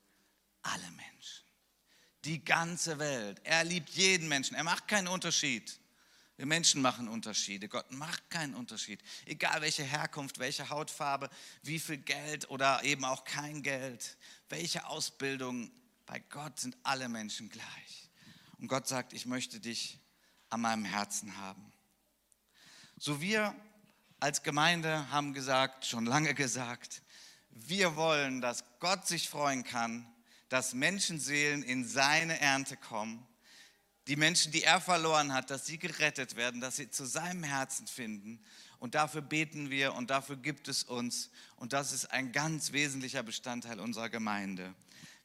Alle 0.63 0.89
Menschen. 0.89 1.45
Die 2.25 2.43
ganze 2.43 2.97
Welt. 2.97 3.39
Er 3.43 3.63
liebt 3.65 3.89
jeden 3.89 4.27
Menschen. 4.27 4.55
Er 4.55 4.63
macht 4.63 4.87
keinen 4.87 5.09
Unterschied. 5.09 5.79
Wir 6.35 6.45
Menschen 6.47 6.81
machen 6.81 7.07
Unterschiede. 7.07 7.69
Gott 7.69 7.91
macht 7.91 8.29
keinen 8.29 8.55
Unterschied. 8.55 9.01
Egal 9.25 9.61
welche 9.61 9.83
Herkunft, 9.83 10.39
welche 10.39 10.69
Hautfarbe, 10.69 11.29
wie 11.61 11.79
viel 11.79 11.97
Geld 11.97 12.49
oder 12.49 12.83
eben 12.83 13.05
auch 13.05 13.23
kein 13.23 13.61
Geld, 13.61 14.17
welche 14.49 14.87
Ausbildung. 14.87 15.71
Bei 16.05 16.19
Gott 16.19 16.59
sind 16.59 16.75
alle 16.83 17.07
Menschen 17.07 17.49
gleich. 17.49 18.09
Und 18.57 18.67
Gott 18.67 18.87
sagt, 18.87 19.13
ich 19.13 19.25
möchte 19.25 19.59
dich 19.59 19.99
an 20.49 20.61
meinem 20.61 20.85
Herzen 20.85 21.37
haben. 21.37 21.71
So 22.97 23.21
wir 23.21 23.55
als 24.19 24.41
Gemeinde 24.41 25.09
haben 25.11 25.33
gesagt, 25.33 25.85
schon 25.85 26.05
lange 26.05 26.33
gesagt, 26.33 27.01
wir 27.49 27.95
wollen, 27.95 28.41
dass 28.41 28.63
Gott 28.79 29.05
sich 29.05 29.29
freuen 29.29 29.63
kann, 29.63 30.07
dass 30.49 30.73
Menschenseelen 30.73 31.61
in 31.61 31.85
seine 31.87 32.39
Ernte 32.39 32.77
kommen. 32.77 33.27
Die 34.07 34.15
Menschen, 34.17 34.51
die 34.51 34.63
er 34.63 34.81
verloren 34.81 35.33
hat, 35.33 35.49
dass 35.49 35.65
sie 35.65 35.77
gerettet 35.77 36.35
werden, 36.35 36.59
dass 36.59 36.75
sie 36.75 36.89
zu 36.89 37.05
seinem 37.05 37.43
Herzen 37.43 37.87
finden. 37.87 38.43
Und 38.79 38.95
dafür 38.95 39.21
beten 39.21 39.69
wir 39.69 39.93
und 39.93 40.09
dafür 40.09 40.35
gibt 40.35 40.67
es 40.67 40.83
uns. 40.83 41.29
Und 41.55 41.71
das 41.71 41.93
ist 41.93 42.11
ein 42.11 42.33
ganz 42.33 42.73
wesentlicher 42.73 43.23
Bestandteil 43.23 43.79
unserer 43.79 44.09
Gemeinde. 44.09 44.73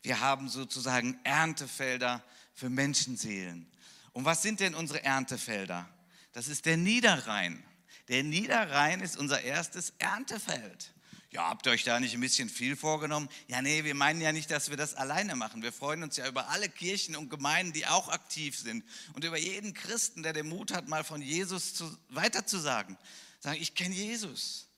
Wir 0.02 0.20
haben 0.20 0.48
sozusagen 0.48 1.18
Erntefelder 1.24 2.22
für 2.54 2.70
Menschenseelen. 2.70 3.68
Und 4.12 4.24
was 4.24 4.42
sind 4.42 4.60
denn 4.60 4.74
unsere 4.74 5.02
Erntefelder? 5.02 5.88
Das 6.32 6.46
ist 6.46 6.66
der 6.66 6.76
Niederrhein. 6.76 7.62
Der 8.06 8.22
Niederrhein 8.22 9.00
ist 9.00 9.16
unser 9.16 9.42
erstes 9.42 9.92
Erntefeld. 9.98 10.92
Ja, 11.30 11.50
habt 11.50 11.66
ihr 11.66 11.72
euch 11.72 11.84
da 11.84 12.00
nicht 12.00 12.14
ein 12.14 12.20
bisschen 12.20 12.48
viel 12.48 12.74
vorgenommen? 12.74 13.28
Ja, 13.48 13.60
nee, 13.60 13.84
wir 13.84 13.94
meinen 13.94 14.22
ja 14.22 14.32
nicht, 14.32 14.50
dass 14.50 14.70
wir 14.70 14.78
das 14.78 14.94
alleine 14.94 15.36
machen. 15.36 15.62
Wir 15.62 15.72
freuen 15.72 16.02
uns 16.02 16.16
ja 16.16 16.26
über 16.26 16.48
alle 16.48 16.70
Kirchen 16.70 17.16
und 17.16 17.28
Gemeinden, 17.28 17.74
die 17.74 17.86
auch 17.86 18.08
aktiv 18.08 18.58
sind 18.58 18.82
und 19.12 19.24
über 19.24 19.36
jeden 19.36 19.74
Christen, 19.74 20.22
der 20.22 20.32
den 20.32 20.48
Mut 20.48 20.72
hat, 20.72 20.88
mal 20.88 21.04
von 21.04 21.20
Jesus 21.20 21.74
zu, 21.74 21.98
weiterzusagen. 22.08 22.96
Sagen, 23.40 23.60
ich 23.60 23.74
kenne 23.74 23.94
Jesus. 23.94 24.68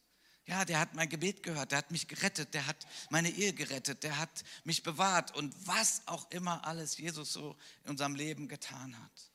Ja, 0.46 0.64
der 0.64 0.80
hat 0.80 0.94
mein 0.94 1.08
Gebet 1.08 1.44
gehört, 1.44 1.70
der 1.70 1.78
hat 1.78 1.92
mich 1.92 2.08
gerettet, 2.08 2.54
der 2.54 2.66
hat 2.66 2.84
meine 3.10 3.30
Ehe 3.30 3.52
gerettet, 3.52 4.02
der 4.02 4.18
hat 4.18 4.42
mich 4.64 4.82
bewahrt 4.82 5.32
und 5.36 5.54
was 5.64 6.02
auch 6.06 6.28
immer 6.32 6.66
alles 6.66 6.98
Jesus 6.98 7.32
so 7.32 7.56
in 7.84 7.90
unserem 7.90 8.16
Leben 8.16 8.48
getan 8.48 8.98
hat. 8.98 9.29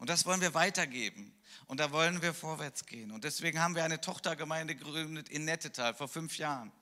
Und 0.00 0.08
das 0.08 0.24
wollen 0.24 0.40
wir 0.40 0.54
weitergeben. 0.54 1.30
Und 1.66 1.78
da 1.78 1.92
wollen 1.92 2.22
wir 2.22 2.32
vorwärts 2.32 2.86
gehen. 2.86 3.12
Und 3.12 3.22
deswegen 3.22 3.60
haben 3.60 3.76
wir 3.76 3.84
eine 3.84 4.00
Tochtergemeinde 4.00 4.74
gegründet 4.74 5.28
in 5.28 5.44
Nettetal 5.44 5.94
vor 5.94 6.08
fünf 6.08 6.38
Jahren. 6.38 6.72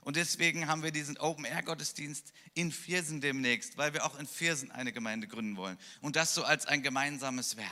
Und 0.00 0.16
deswegen 0.16 0.66
haben 0.66 0.82
wir 0.82 0.90
diesen 0.90 1.18
Open-Air-Gottesdienst 1.18 2.32
in 2.54 2.72
Viersen 2.72 3.20
demnächst, 3.20 3.76
weil 3.76 3.92
wir 3.92 4.06
auch 4.06 4.18
in 4.18 4.26
Viersen 4.26 4.72
eine 4.72 4.90
Gemeinde 4.90 5.28
gründen 5.28 5.56
wollen. 5.56 5.78
Und 6.00 6.16
das 6.16 6.34
so 6.34 6.44
als 6.44 6.64
ein 6.64 6.82
gemeinsames 6.82 7.56
Werk. 7.58 7.68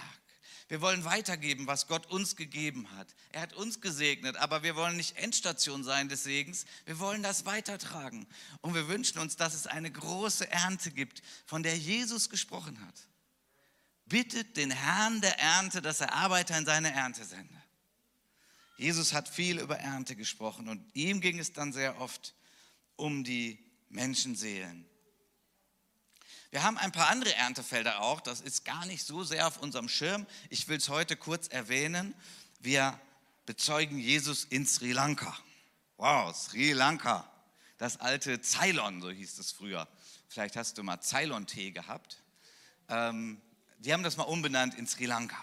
Wir 0.69 0.83
wollen 0.83 1.05
weitergeben, 1.05 1.67
was 1.67 1.89
Gott 1.89 2.07
uns 2.07 2.37
gegeben 2.37 2.87
hat. 2.97 3.09
Er 3.33 3.41
hat 3.41 3.55
uns 3.55 3.81
gesegnet, 3.81 4.37
aber 4.37 4.63
wir 4.63 4.77
wollen 4.77 4.99
nicht 4.99 5.17
Endstation 5.17 5.83
sein 5.83 6.11
des 6.11 6.25
Segens. 6.25 6.67
Wir 6.85 6.99
wollen 7.01 7.23
das 7.23 7.47
weitertragen. 7.47 8.27
Und 8.61 8.75
wir 8.75 8.87
wünschen 8.87 9.19
uns, 9.19 9.37
dass 9.37 9.55
es 9.55 9.67
eine 9.67 9.91
große 9.91 10.49
Ernte 10.53 10.91
gibt, 10.91 11.23
von 11.47 11.63
der 11.63 11.77
Jesus 11.77 12.29
gesprochen 12.29 12.79
hat 12.87 13.10
bittet 14.11 14.59
den 14.59 14.71
Herrn 14.71 15.23
der 15.23 15.39
Ernte, 15.39 15.81
dass 15.81 16.03
er 16.03 16.13
Arbeiter 16.13 16.59
in 16.59 16.67
seine 16.67 16.93
Ernte 16.93 17.25
sende. 17.25 17.55
Jesus 18.77 19.15
hat 19.15 19.29
viel 19.29 19.59
über 19.59 19.79
Ernte 19.79 20.17
gesprochen 20.17 20.69
und 20.69 20.85
ihm 20.95 21.21
ging 21.23 21.39
es 21.39 21.55
dann 21.55 21.73
sehr 21.73 21.99
oft 22.01 22.35
um 22.97 23.25
die 23.25 23.59
Menschenseelen. 23.89 24.87
Wir 26.51 26.63
haben 26.65 26.77
ein 26.79 26.91
paar 26.91 27.09
andere 27.09 27.35
Erntefelder 27.35 28.01
auch, 28.01 28.21
das 28.21 28.41
ist 28.41 28.65
gar 28.65 28.85
nicht 28.87 29.07
so 29.07 29.23
sehr 29.23 29.47
auf 29.47 29.59
unserem 29.59 29.89
Schirm. 29.89 30.27
Ich 30.49 30.67
will 30.69 30.79
es 30.79 30.89
heute 30.89 31.17
kurz 31.17 31.47
erwähnen. 31.49 32.15
Wir 32.59 32.99
bezeugen 33.47 33.99
Jesus 33.99 34.45
in 34.45 34.67
Sri 34.67 34.93
Lanka. 34.93 35.37
Wow, 35.97 36.35
Sri 36.35 36.73
Lanka, 36.73 37.31
das 37.79 37.99
alte 37.99 38.41
Ceylon, 38.41 39.01
so 39.01 39.11
hieß 39.11 39.39
es 39.39 39.53
früher. 39.53 39.87
Vielleicht 40.27 40.57
hast 40.57 40.79
du 40.79 40.83
mal 40.83 41.01
Ceylon-Tee 41.01 41.71
gehabt. 41.71 42.23
Ähm, 42.89 43.41
die 43.81 43.93
haben 43.93 44.03
das 44.03 44.17
mal 44.17 44.25
umbenannt 44.25 44.75
in 44.75 44.87
Sri 44.87 45.07
Lanka. 45.07 45.43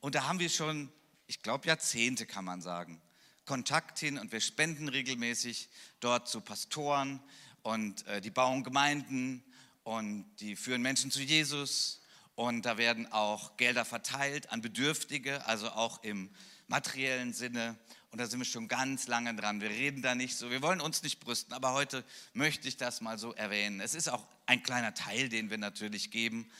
Und 0.00 0.14
da 0.14 0.26
haben 0.26 0.38
wir 0.38 0.48
schon, 0.48 0.90
ich 1.26 1.42
glaube, 1.42 1.66
Jahrzehnte 1.66 2.26
kann 2.26 2.44
man 2.44 2.62
sagen, 2.62 3.00
Kontakt 3.44 3.98
hin 3.98 4.18
und 4.18 4.32
wir 4.32 4.40
spenden 4.40 4.88
regelmäßig 4.88 5.68
dort 6.00 6.28
zu 6.28 6.40
Pastoren 6.40 7.22
und 7.62 8.06
äh, 8.06 8.22
die 8.22 8.30
bauen 8.30 8.64
Gemeinden 8.64 9.44
und 9.82 10.24
die 10.40 10.56
führen 10.56 10.80
Menschen 10.80 11.10
zu 11.10 11.20
Jesus 11.20 12.00
und 12.36 12.62
da 12.62 12.78
werden 12.78 13.12
auch 13.12 13.58
Gelder 13.58 13.84
verteilt 13.84 14.50
an 14.50 14.62
Bedürftige, 14.62 15.44
also 15.46 15.70
auch 15.70 16.02
im 16.02 16.30
materiellen 16.68 17.34
Sinne. 17.34 17.76
Und 18.10 18.18
da 18.18 18.26
sind 18.26 18.38
wir 18.38 18.46
schon 18.46 18.68
ganz 18.68 19.08
lange 19.08 19.34
dran. 19.34 19.60
Wir 19.60 19.68
reden 19.68 20.00
da 20.00 20.14
nicht 20.14 20.36
so, 20.36 20.50
wir 20.50 20.62
wollen 20.62 20.80
uns 20.80 21.02
nicht 21.02 21.20
brüsten, 21.20 21.52
aber 21.52 21.74
heute 21.74 22.02
möchte 22.32 22.66
ich 22.66 22.78
das 22.78 23.02
mal 23.02 23.18
so 23.18 23.34
erwähnen. 23.34 23.80
Es 23.82 23.94
ist 23.94 24.08
auch 24.08 24.26
ein 24.46 24.62
kleiner 24.62 24.94
Teil, 24.94 25.28
den 25.28 25.50
wir 25.50 25.58
natürlich 25.58 26.10
geben, 26.10 26.50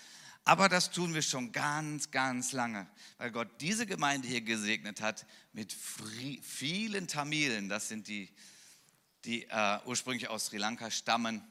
aber 0.45 0.69
das 0.69 0.91
tun 0.91 1.15
wir 1.15 1.23
schon 1.23 1.53
ganz, 1.53 2.11
ganz 2.11 2.53
lange, 2.53 2.87
weil 3.17 3.31
Gott 3.31 3.49
diese 3.61 3.87
Gemeinde 3.87 4.29
hier 4.29 4.43
gesegnet 4.43 5.01
hat 5.01 5.27
mit 5.55 5.73
vielen 5.73 7.09
Tamilen. 7.09 7.71
Das 7.71 7.89
sind 7.89 8.09
die, 8.09 8.29
die 9.25 9.45
äh, 9.45 9.79
ursprünglich 9.87 10.29
aus 10.29 10.47
Sri 10.47 10.59
Lanka 10.59 10.91
stammen 10.91 11.43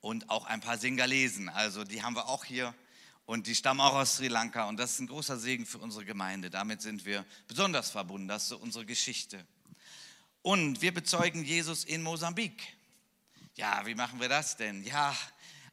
und 0.00 0.28
auch 0.28 0.44
ein 0.44 0.60
paar 0.60 0.76
Singalesen. 0.76 1.48
Also 1.48 1.84
die 1.84 2.02
haben 2.02 2.16
wir 2.16 2.28
auch 2.28 2.44
hier 2.44 2.74
und 3.24 3.46
die 3.46 3.54
stammen 3.54 3.80
auch 3.80 3.94
aus 3.94 4.16
Sri 4.16 4.28
Lanka. 4.28 4.64
Und 4.68 4.76
das 4.76 4.92
ist 4.92 5.00
ein 5.00 5.06
großer 5.06 5.38
Segen 5.38 5.64
für 5.64 5.78
unsere 5.78 6.04
Gemeinde. 6.04 6.50
Damit 6.50 6.82
sind 6.82 7.06
wir 7.06 7.24
besonders 7.48 7.90
verbunden. 7.90 8.28
Das 8.28 8.42
ist 8.42 8.48
so 8.50 8.58
unsere 8.58 8.84
Geschichte. 8.84 9.46
Und 10.42 10.82
wir 10.82 10.92
bezeugen 10.92 11.44
Jesus 11.44 11.84
in 11.84 12.02
Mosambik. 12.02 12.62
Ja, 13.54 13.86
wie 13.86 13.94
machen 13.94 14.20
wir 14.20 14.28
das 14.28 14.58
denn? 14.58 14.84
Ja, 14.84 15.16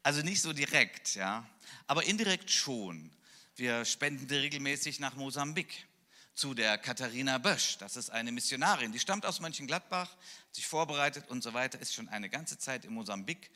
also 0.02 0.22
nicht 0.22 0.40
so 0.40 0.54
direkt, 0.54 1.16
ja 1.16 1.46
aber 1.86 2.04
indirekt 2.04 2.50
schon. 2.50 3.10
Wir 3.56 3.84
spenden 3.84 4.26
regelmäßig 4.26 5.00
nach 5.00 5.14
Mosambik 5.14 5.86
zu 6.34 6.54
der 6.54 6.78
Katharina 6.78 7.38
Bösch. 7.38 7.76
Das 7.78 7.96
ist 7.96 8.10
eine 8.10 8.32
Missionarin, 8.32 8.92
die 8.92 8.98
stammt 8.98 9.26
aus 9.26 9.40
Mönchengladbach, 9.40 10.10
hat 10.10 10.54
sich 10.54 10.66
vorbereitet 10.66 11.28
und 11.28 11.42
so 11.42 11.52
weiter, 11.52 11.78
ist 11.80 11.94
schon 11.94 12.08
eine 12.08 12.30
ganze 12.30 12.58
Zeit 12.58 12.84
in 12.84 12.94
Mosambik 12.94 13.50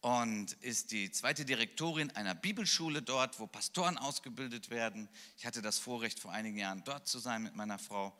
und 0.00 0.52
ist 0.62 0.92
die 0.92 1.10
zweite 1.10 1.44
Direktorin 1.44 2.10
einer 2.12 2.34
Bibelschule 2.34 3.02
dort, 3.02 3.38
wo 3.38 3.46
Pastoren 3.46 3.98
ausgebildet 3.98 4.70
werden. 4.70 5.08
Ich 5.36 5.44
hatte 5.44 5.62
das 5.62 5.78
Vorrecht, 5.78 6.18
vor 6.18 6.32
einigen 6.32 6.56
Jahren 6.56 6.82
dort 6.84 7.06
zu 7.06 7.18
sein 7.18 7.42
mit 7.42 7.54
meiner 7.54 7.78
Frau. 7.78 8.16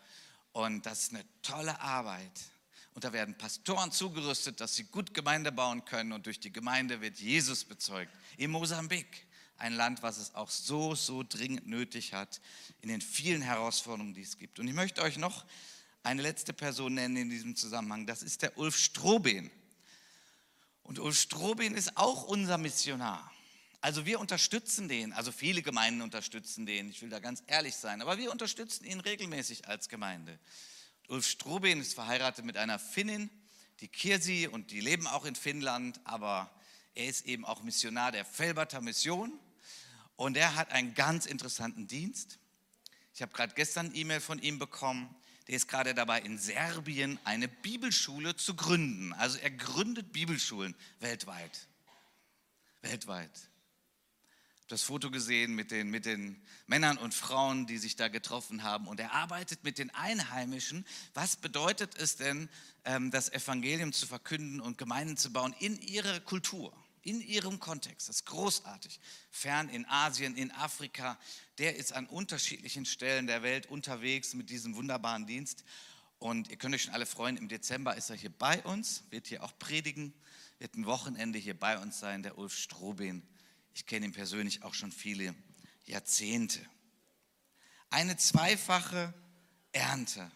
Und 0.53 0.85
das 0.85 1.05
ist 1.05 1.15
eine 1.15 1.25
tolle 1.43 1.81
Arbeit. 1.81 2.33
Und 2.95 3.05
da 3.05 3.13
werden 3.13 3.39
Pastoren 3.39 3.93
zugerüstet, 3.93 4.61
dass 4.61 4.75
sie 4.75 4.85
gut 4.85 5.15
Gemeinde 5.15 5.53
bauen 5.53 5.85
können. 5.85 6.13
Und 6.13 6.27
durch 6.27 6.41
die 6.41 6.53
Gemeinde 6.53 7.01
wird 7.01 7.19
Jesus 7.19 7.65
bezeugt. 7.65 8.13
In 8.37 8.51
Mosambik 8.51 9.27
ein 9.61 9.75
Land, 9.75 10.03
was 10.03 10.19
es 10.19 10.35
auch 10.35 10.51
so, 10.51 10.95
so 10.95 11.23
dringend 11.23 11.67
nötig 11.67 12.13
hat 12.15 12.41
in 12.81 12.89
den 12.89 13.01
vielen 13.01 13.43
Herausforderungen, 13.43 14.15
die 14.15 14.23
es 14.23 14.39
gibt. 14.39 14.59
Und 14.59 14.67
ich 14.67 14.75
möchte 14.75 15.03
euch 15.03 15.19
noch 15.19 15.45
eine 16.03 16.23
letzte 16.23 16.53
Person 16.53 16.95
nennen 16.95 17.17
in 17.17 17.31
diesem 17.31 17.55
Zusammenhang. 17.57 18.07
Das 18.07 18.23
ist 18.23 18.43
der 18.43 18.57
Ulf 18.57 18.77
Stroben. 18.77 19.51
Und 20.83 20.99
Ulf 20.99 21.19
Stroben 21.19 21.75
ist 21.75 21.97
auch 21.97 22.25
unser 22.25 22.57
Missionar. 22.59 23.31
Also 23.83 24.07
wir 24.07 24.19
unterstützen 24.21 24.89
den, 24.89 25.13
also 25.13 25.31
viele 25.31 25.63
Gemeinden 25.63 26.03
unterstützen 26.03 26.67
den, 26.67 26.91
ich 26.91 27.01
will 27.01 27.09
da 27.09 27.19
ganz 27.19 27.43
ehrlich 27.47 27.77
sein, 27.77 28.03
aber 28.03 28.19
wir 28.19 28.31
unterstützen 28.31 28.85
ihn 28.85 29.01
regelmäßig 29.01 29.69
als 29.69 29.89
Gemeinde. 29.89 30.39
Ulf 31.09 31.27
Stroben 31.27 31.81
ist 31.81 31.95
verheiratet 31.95 32.45
mit 32.45 32.57
einer 32.57 32.79
Finnin, 32.79 33.31
die 33.81 33.89
Kirsi, 33.89 34.49
und 34.51 34.71
die 34.71 34.81
leben 34.81 35.07
auch 35.07 35.25
in 35.25 35.35
Finnland, 35.35 36.01
aber 36.05 36.51
er 36.95 37.07
ist 37.07 37.25
eben 37.25 37.45
auch 37.47 37.63
Missionar 37.63 38.13
der 38.13 38.25
Felberter 38.25 38.81
Mission 38.81 39.33
und 40.21 40.37
er 40.37 40.55
hat 40.55 40.71
einen 40.73 40.93
ganz 40.93 41.25
interessanten 41.25 41.87
Dienst. 41.87 42.39
Ich 43.15 43.23
habe 43.23 43.33
gerade 43.33 43.55
gestern 43.55 43.91
E-Mail 43.95 44.21
von 44.21 44.39
ihm 44.39 44.59
bekommen. 44.59 45.09
Der 45.49 45.57
ist 45.57 45.67
gerade 45.67 45.95
dabei, 45.95 46.21
in 46.21 46.37
Serbien 46.37 47.19
eine 47.25 47.49
Bibelschule 47.49 48.37
zu 48.37 48.55
gründen. 48.55 49.15
Also 49.15 49.39
er 49.39 49.51
gründet 49.51 50.13
Bibelschulen 50.13 50.77
weltweit. 50.99 51.67
Weltweit 52.83 53.31
das 54.69 54.83
Foto 54.83 55.11
gesehen 55.11 55.55
mit 55.55 55.71
den, 55.71 55.91
mit 55.91 56.07
den 56.07 56.41
Männern 56.67 56.97
und 56.97 57.13
Frauen, 57.13 57.67
die 57.67 57.79
sich 57.79 57.97
da 57.97 58.09
getroffen 58.09 58.63
haben. 58.63 58.87
Und 58.87 59.01
er 59.01 59.13
arbeitet 59.13 59.65
mit 59.65 59.79
den 59.79 59.91
Einheimischen. 59.91 60.87
Was 61.13 61.37
bedeutet 61.37 61.97
es 61.97 62.17
denn, 62.17 62.49
ähm, 62.85 63.11
das 63.11 63.33
Evangelium 63.33 63.93
zu 63.93 64.07
verkünden 64.07 64.61
und 64.61 64.79
Gemeinden 64.79 65.17
zu 65.17 65.33
bauen 65.33 65.55
in 65.59 65.81
ihrer 65.81 66.21
Kultur, 66.21 66.73
in 67.03 67.21
ihrem 67.21 67.59
Kontext? 67.59 68.09
Das 68.09 68.17
ist 68.17 68.27
großartig. 68.27 69.01
Fern 69.31 69.69
in 69.69 69.87
Asien, 69.87 70.37
in 70.37 70.51
Afrika. 70.53 71.19
Der 71.59 71.77
ist 71.77 71.93
an 71.93 72.07
unterschiedlichen 72.07 72.87
Stellen 72.87 73.27
der 73.27 73.43
Welt 73.43 73.67
unterwegs 73.67 74.35
mit 74.35 74.51
diesem 74.51 74.77
wunderbaren 74.77 75.27
Dienst. 75.27 75.65
Und 76.19 76.49
ihr 76.49 76.57
könnt 76.57 76.75
euch 76.75 76.83
schon 76.83 76.95
alle 76.95 77.07
freuen, 77.07 77.37
im 77.37 77.49
Dezember 77.49 77.97
ist 77.97 78.11
er 78.11 78.17
hier 78.17 78.31
bei 78.31 78.63
uns, 78.65 79.05
wird 79.11 79.27
hier 79.27 79.43
auch 79.43 79.59
predigen, 79.59 80.13
wird 80.59 80.77
ein 80.77 80.85
Wochenende 80.85 81.39
hier 81.39 81.59
bei 81.59 81.79
uns 81.79 81.99
sein, 81.99 82.23
der 82.23 82.37
Ulf 82.37 82.55
Stroben 82.55 83.27
ich 83.75 83.87
kenne 83.87 84.07
ihn 84.07 84.13
persönlich 84.13 84.63
auch 84.63 84.75
schon 84.75 84.93
viele 84.93 85.35
Jahrzehnte. 85.87 86.61
Eine 87.89 88.17
zweifache 88.17 89.13
Ernte. 89.73 90.31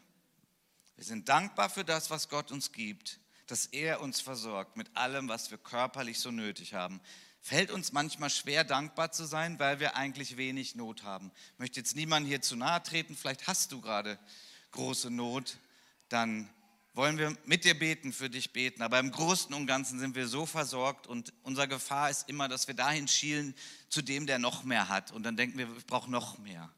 Wir 0.97 1.05
sind 1.05 1.29
dankbar 1.29 1.71
für 1.71 1.85
das, 1.85 2.11
was 2.11 2.29
Gott 2.29 2.53
uns 2.53 2.73
gibt, 2.73 3.21
dass 3.47 3.67
er 3.67 4.01
uns 4.01 4.21
versorgt 4.21 4.77
mit 4.77 4.97
allem, 4.97 5.29
was 5.29 5.51
wir 5.51 5.59
körperlich 5.59 6.19
so 6.19 6.31
nötig 6.31 6.75
haben. 6.75 7.01
Fällt 7.41 7.71
uns 7.71 7.93
manchmal 7.93 8.31
schwer, 8.31 8.65
dankbar 8.65 9.13
zu 9.13 9.27
sein, 9.27 9.59
weil 9.59 9.79
wir 9.79 9.97
eigentlich 9.97 10.37
wenig 10.37 10.75
Not 10.77 11.03
haben. 11.03 11.31
Ich 11.53 11.59
möchte 11.59 11.81
jetzt 11.81 11.95
niemandem 11.95 12.29
hier 12.29 12.41
zu 12.41 12.57
nahe 12.57 12.83
treten, 12.83 13.17
vielleicht 13.17 13.47
hast 13.47 13.73
du 13.73 13.81
gerade 13.81 14.19
große 14.71 15.11
Not, 15.11 15.59
dann 16.09 16.49
wollen 16.95 17.19
wir 17.19 17.37
mit 17.45 17.65
dir 17.65 17.79
beten, 17.79 18.13
für 18.13 18.31
dich 18.31 18.53
beten. 18.53 18.83
Aber 18.83 18.99
im 18.99 19.11
Großen 19.11 19.53
und 19.53 19.67
Ganzen 19.67 19.99
sind 19.99 20.15
wir 20.15 20.29
so 20.29 20.47
versorgt 20.47 21.07
und 21.07 21.33
unsere 21.43 21.69
Gefahr 21.69 22.09
ist 22.09 22.29
immer, 22.29 22.49
dass 22.49 22.69
wir 22.69 22.75
dahin 22.75 23.09
schielen 23.09 23.55
zu 23.89 24.01
dem, 24.01 24.27
der 24.27 24.39
noch 24.39 24.65
mehr 24.65 24.89
hat. 24.89 25.13
Und 25.13 25.25
dann 25.25 25.37
denken 25.37 25.59
wir, 25.59 25.69
wir 25.69 25.83
brauchen 25.83 26.13
noch 26.13 26.39
mehr. 26.39 26.71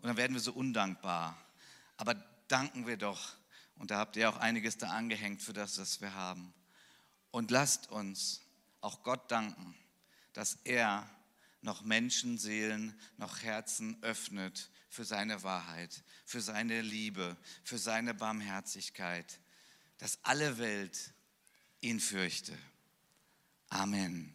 Und 0.00 0.08
dann 0.08 0.16
werden 0.16 0.34
wir 0.34 0.40
so 0.40 0.52
undankbar. 0.52 1.36
Aber 1.96 2.14
danken 2.48 2.86
wir 2.86 2.96
doch. 2.96 3.34
Und 3.76 3.90
da 3.90 3.98
habt 3.98 4.16
ihr 4.16 4.28
auch 4.28 4.38
einiges 4.38 4.78
da 4.78 4.90
angehängt 4.90 5.42
für 5.42 5.52
das, 5.52 5.78
was 5.78 6.00
wir 6.00 6.14
haben. 6.14 6.52
Und 7.30 7.50
lasst 7.50 7.90
uns 7.90 8.42
auch 8.80 9.02
Gott 9.02 9.30
danken, 9.30 9.74
dass 10.32 10.58
er 10.64 11.08
noch 11.60 11.82
Menschenseelen, 11.82 12.98
noch 13.16 13.42
Herzen 13.42 14.02
öffnet 14.02 14.70
für 14.88 15.04
seine 15.04 15.42
Wahrheit, 15.42 16.02
für 16.24 16.40
seine 16.40 16.80
Liebe, 16.80 17.36
für 17.64 17.78
seine 17.78 18.14
Barmherzigkeit 18.14 19.40
dass 19.98 20.22
alle 20.24 20.58
Welt 20.58 21.12
ihn 21.80 22.00
fürchte. 22.00 22.56
Amen. 23.68 24.34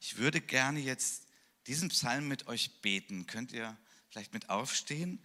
Ich 0.00 0.16
würde 0.16 0.40
gerne 0.40 0.80
jetzt 0.80 1.26
diesen 1.66 1.90
Psalm 1.90 2.28
mit 2.28 2.46
euch 2.46 2.80
beten. 2.80 3.26
Könnt 3.26 3.52
ihr 3.52 3.76
vielleicht 4.08 4.32
mit 4.32 4.50
aufstehen? 4.50 5.22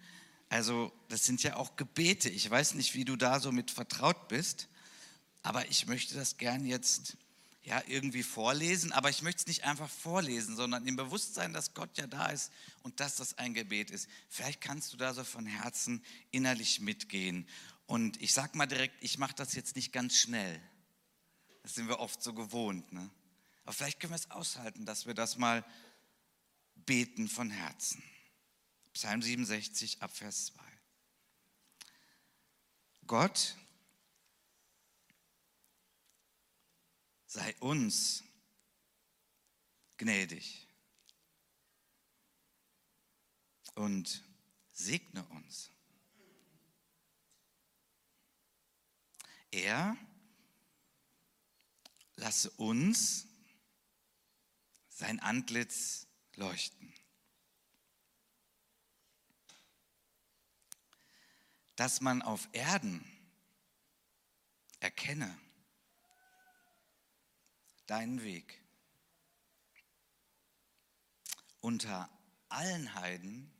Also, 0.49 0.91
das 1.10 1.25
sind 1.25 1.43
ja 1.43 1.55
auch 1.55 1.75
Gebete. 1.75 2.29
Ich 2.29 2.49
weiß 2.49 2.75
nicht, 2.75 2.93
wie 2.93 3.05
du 3.05 3.15
da 3.15 3.39
so 3.39 3.51
mit 3.51 3.71
vertraut 3.71 4.27
bist, 4.27 4.67
aber 5.43 5.67
ich 5.69 5.88
möchte 5.88 6.15
das 6.15 6.38
gern 6.38 6.65
jetzt 6.65 7.17
ja 7.63 7.81
irgendwie 7.88 8.23
vorlesen, 8.23 8.91
aber 8.91 9.10
ich 9.10 9.23
möchte 9.23 9.41
es 9.41 9.47
nicht 9.47 9.63
einfach 9.63 9.89
vorlesen, 9.89 10.55
sondern 10.55 10.88
im 10.88 10.95
Bewusstsein, 10.95 11.51
dass 11.51 11.73
Gott 11.73 11.97
ja 11.97 12.05
da 12.05 12.27
ist 12.27 12.51
und 12.84 12.99
dass 12.99 13.15
das 13.15 13.38
ein 13.39 13.55
Gebet 13.55 13.89
ist. 13.89 14.08
Vielleicht 14.29 14.62
kannst 14.62 14.93
du 14.93 14.97
da 14.97 15.13
so 15.15 15.23
von 15.23 15.47
Herzen 15.47 16.03
innerlich 16.29 16.79
mitgehen 16.79 17.47
und 17.88 18.21
ich 18.21 18.34
sage 18.34 18.58
mal 18.58 18.67
direkt, 18.67 18.95
ich 19.03 19.17
mache 19.17 19.36
das 19.36 19.53
jetzt 19.53 19.75
nicht 19.75 19.91
ganz 19.91 20.17
schnell. 20.17 20.62
Das 21.63 21.73
sind 21.75 21.88
wir 21.88 21.99
oft 21.99 22.21
so 22.21 22.34
gewohnt. 22.34 22.91
Ne? 22.93 23.10
Aber 23.63 23.73
vielleicht 23.73 23.99
können 23.99 24.13
wir 24.13 24.17
es 24.17 24.31
aushalten, 24.31 24.86
dass 24.86 25.08
wir 25.08 25.15
das 25.15 25.38
mal 25.38 25.65
beten 26.75 27.27
von 27.27 27.49
Herzen. 27.49 28.03
Psalm 28.95 29.21
67 29.21 30.01
Abvers 30.01 30.47
2. 30.47 30.63
Gott 33.05 33.55
sei 37.27 37.55
uns 37.60 38.23
gnädig 39.97 40.67
und 43.75 44.23
segne 44.71 45.23
uns. 45.27 45.69
er 49.55 49.97
lasse 52.15 52.49
uns 52.51 53.27
sein 54.89 55.19
Antlitz 55.19 56.08
leuchten. 56.36 56.93
Dass 61.75 62.01
man 62.01 62.21
auf 62.21 62.47
Erden 62.53 63.03
erkenne 64.79 65.38
deinen 67.88 68.23
Weg. 68.23 68.61
Unter 71.61 72.09
allen 72.49 72.93
Heiden 72.95 73.51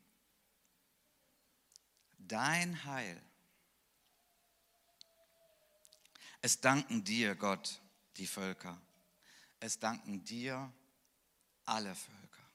dein 2.18 2.84
Heil 2.86 3.22
Es 6.46 6.62
danken 6.62 7.04
dir, 7.04 7.34
Gott, 7.34 7.82
die 8.18 8.28
Völker. 8.28 8.80
Es 9.60 9.80
danken 9.80 10.24
dir 10.26 10.72
alle 11.66 11.96
Völker. 11.96 12.48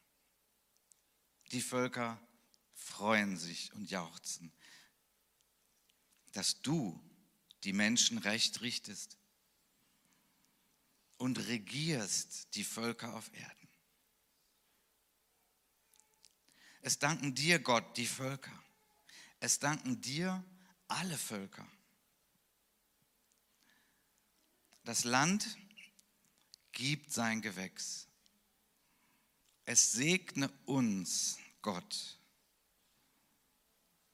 Die 1.50 1.60
Völker 1.60 2.16
freuen 2.72 3.36
sich 3.36 3.72
und 3.72 3.90
jauchzen, 3.90 4.52
dass 6.32 6.62
du 6.62 7.00
die 7.64 7.72
Menschen 7.72 8.18
recht 8.18 8.60
richtest 8.62 9.18
und 11.18 11.38
regierst 11.48 12.54
die 12.54 12.64
Völker 12.64 13.14
auf 13.14 13.32
Erden. 13.34 13.68
Es 16.82 16.98
danken 16.98 17.34
dir, 17.34 17.58
Gott, 17.58 17.96
die 17.96 18.06
Völker. 18.06 18.62
Es 19.38 19.58
danken 19.58 20.00
dir 20.00 20.42
alle 20.88 21.16
Völker. 21.16 21.66
Das 24.84 25.04
Land 25.04 25.58
gibt 26.72 27.12
sein 27.12 27.42
Gewächs. 27.42 28.08
Es 29.64 29.92
segne 29.92 30.50
uns, 30.64 31.38
Gott, 31.62 32.18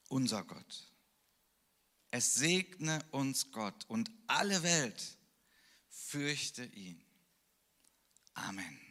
unser 0.09 0.43
Gott. 0.43 0.86
Es 2.17 2.33
segne 2.33 2.99
uns 3.11 3.51
Gott 3.51 3.85
und 3.89 4.09
alle 4.25 4.63
Welt 4.63 5.19
fürchte 5.87 6.65
ihn. 6.65 6.99
Amen. 8.33 8.86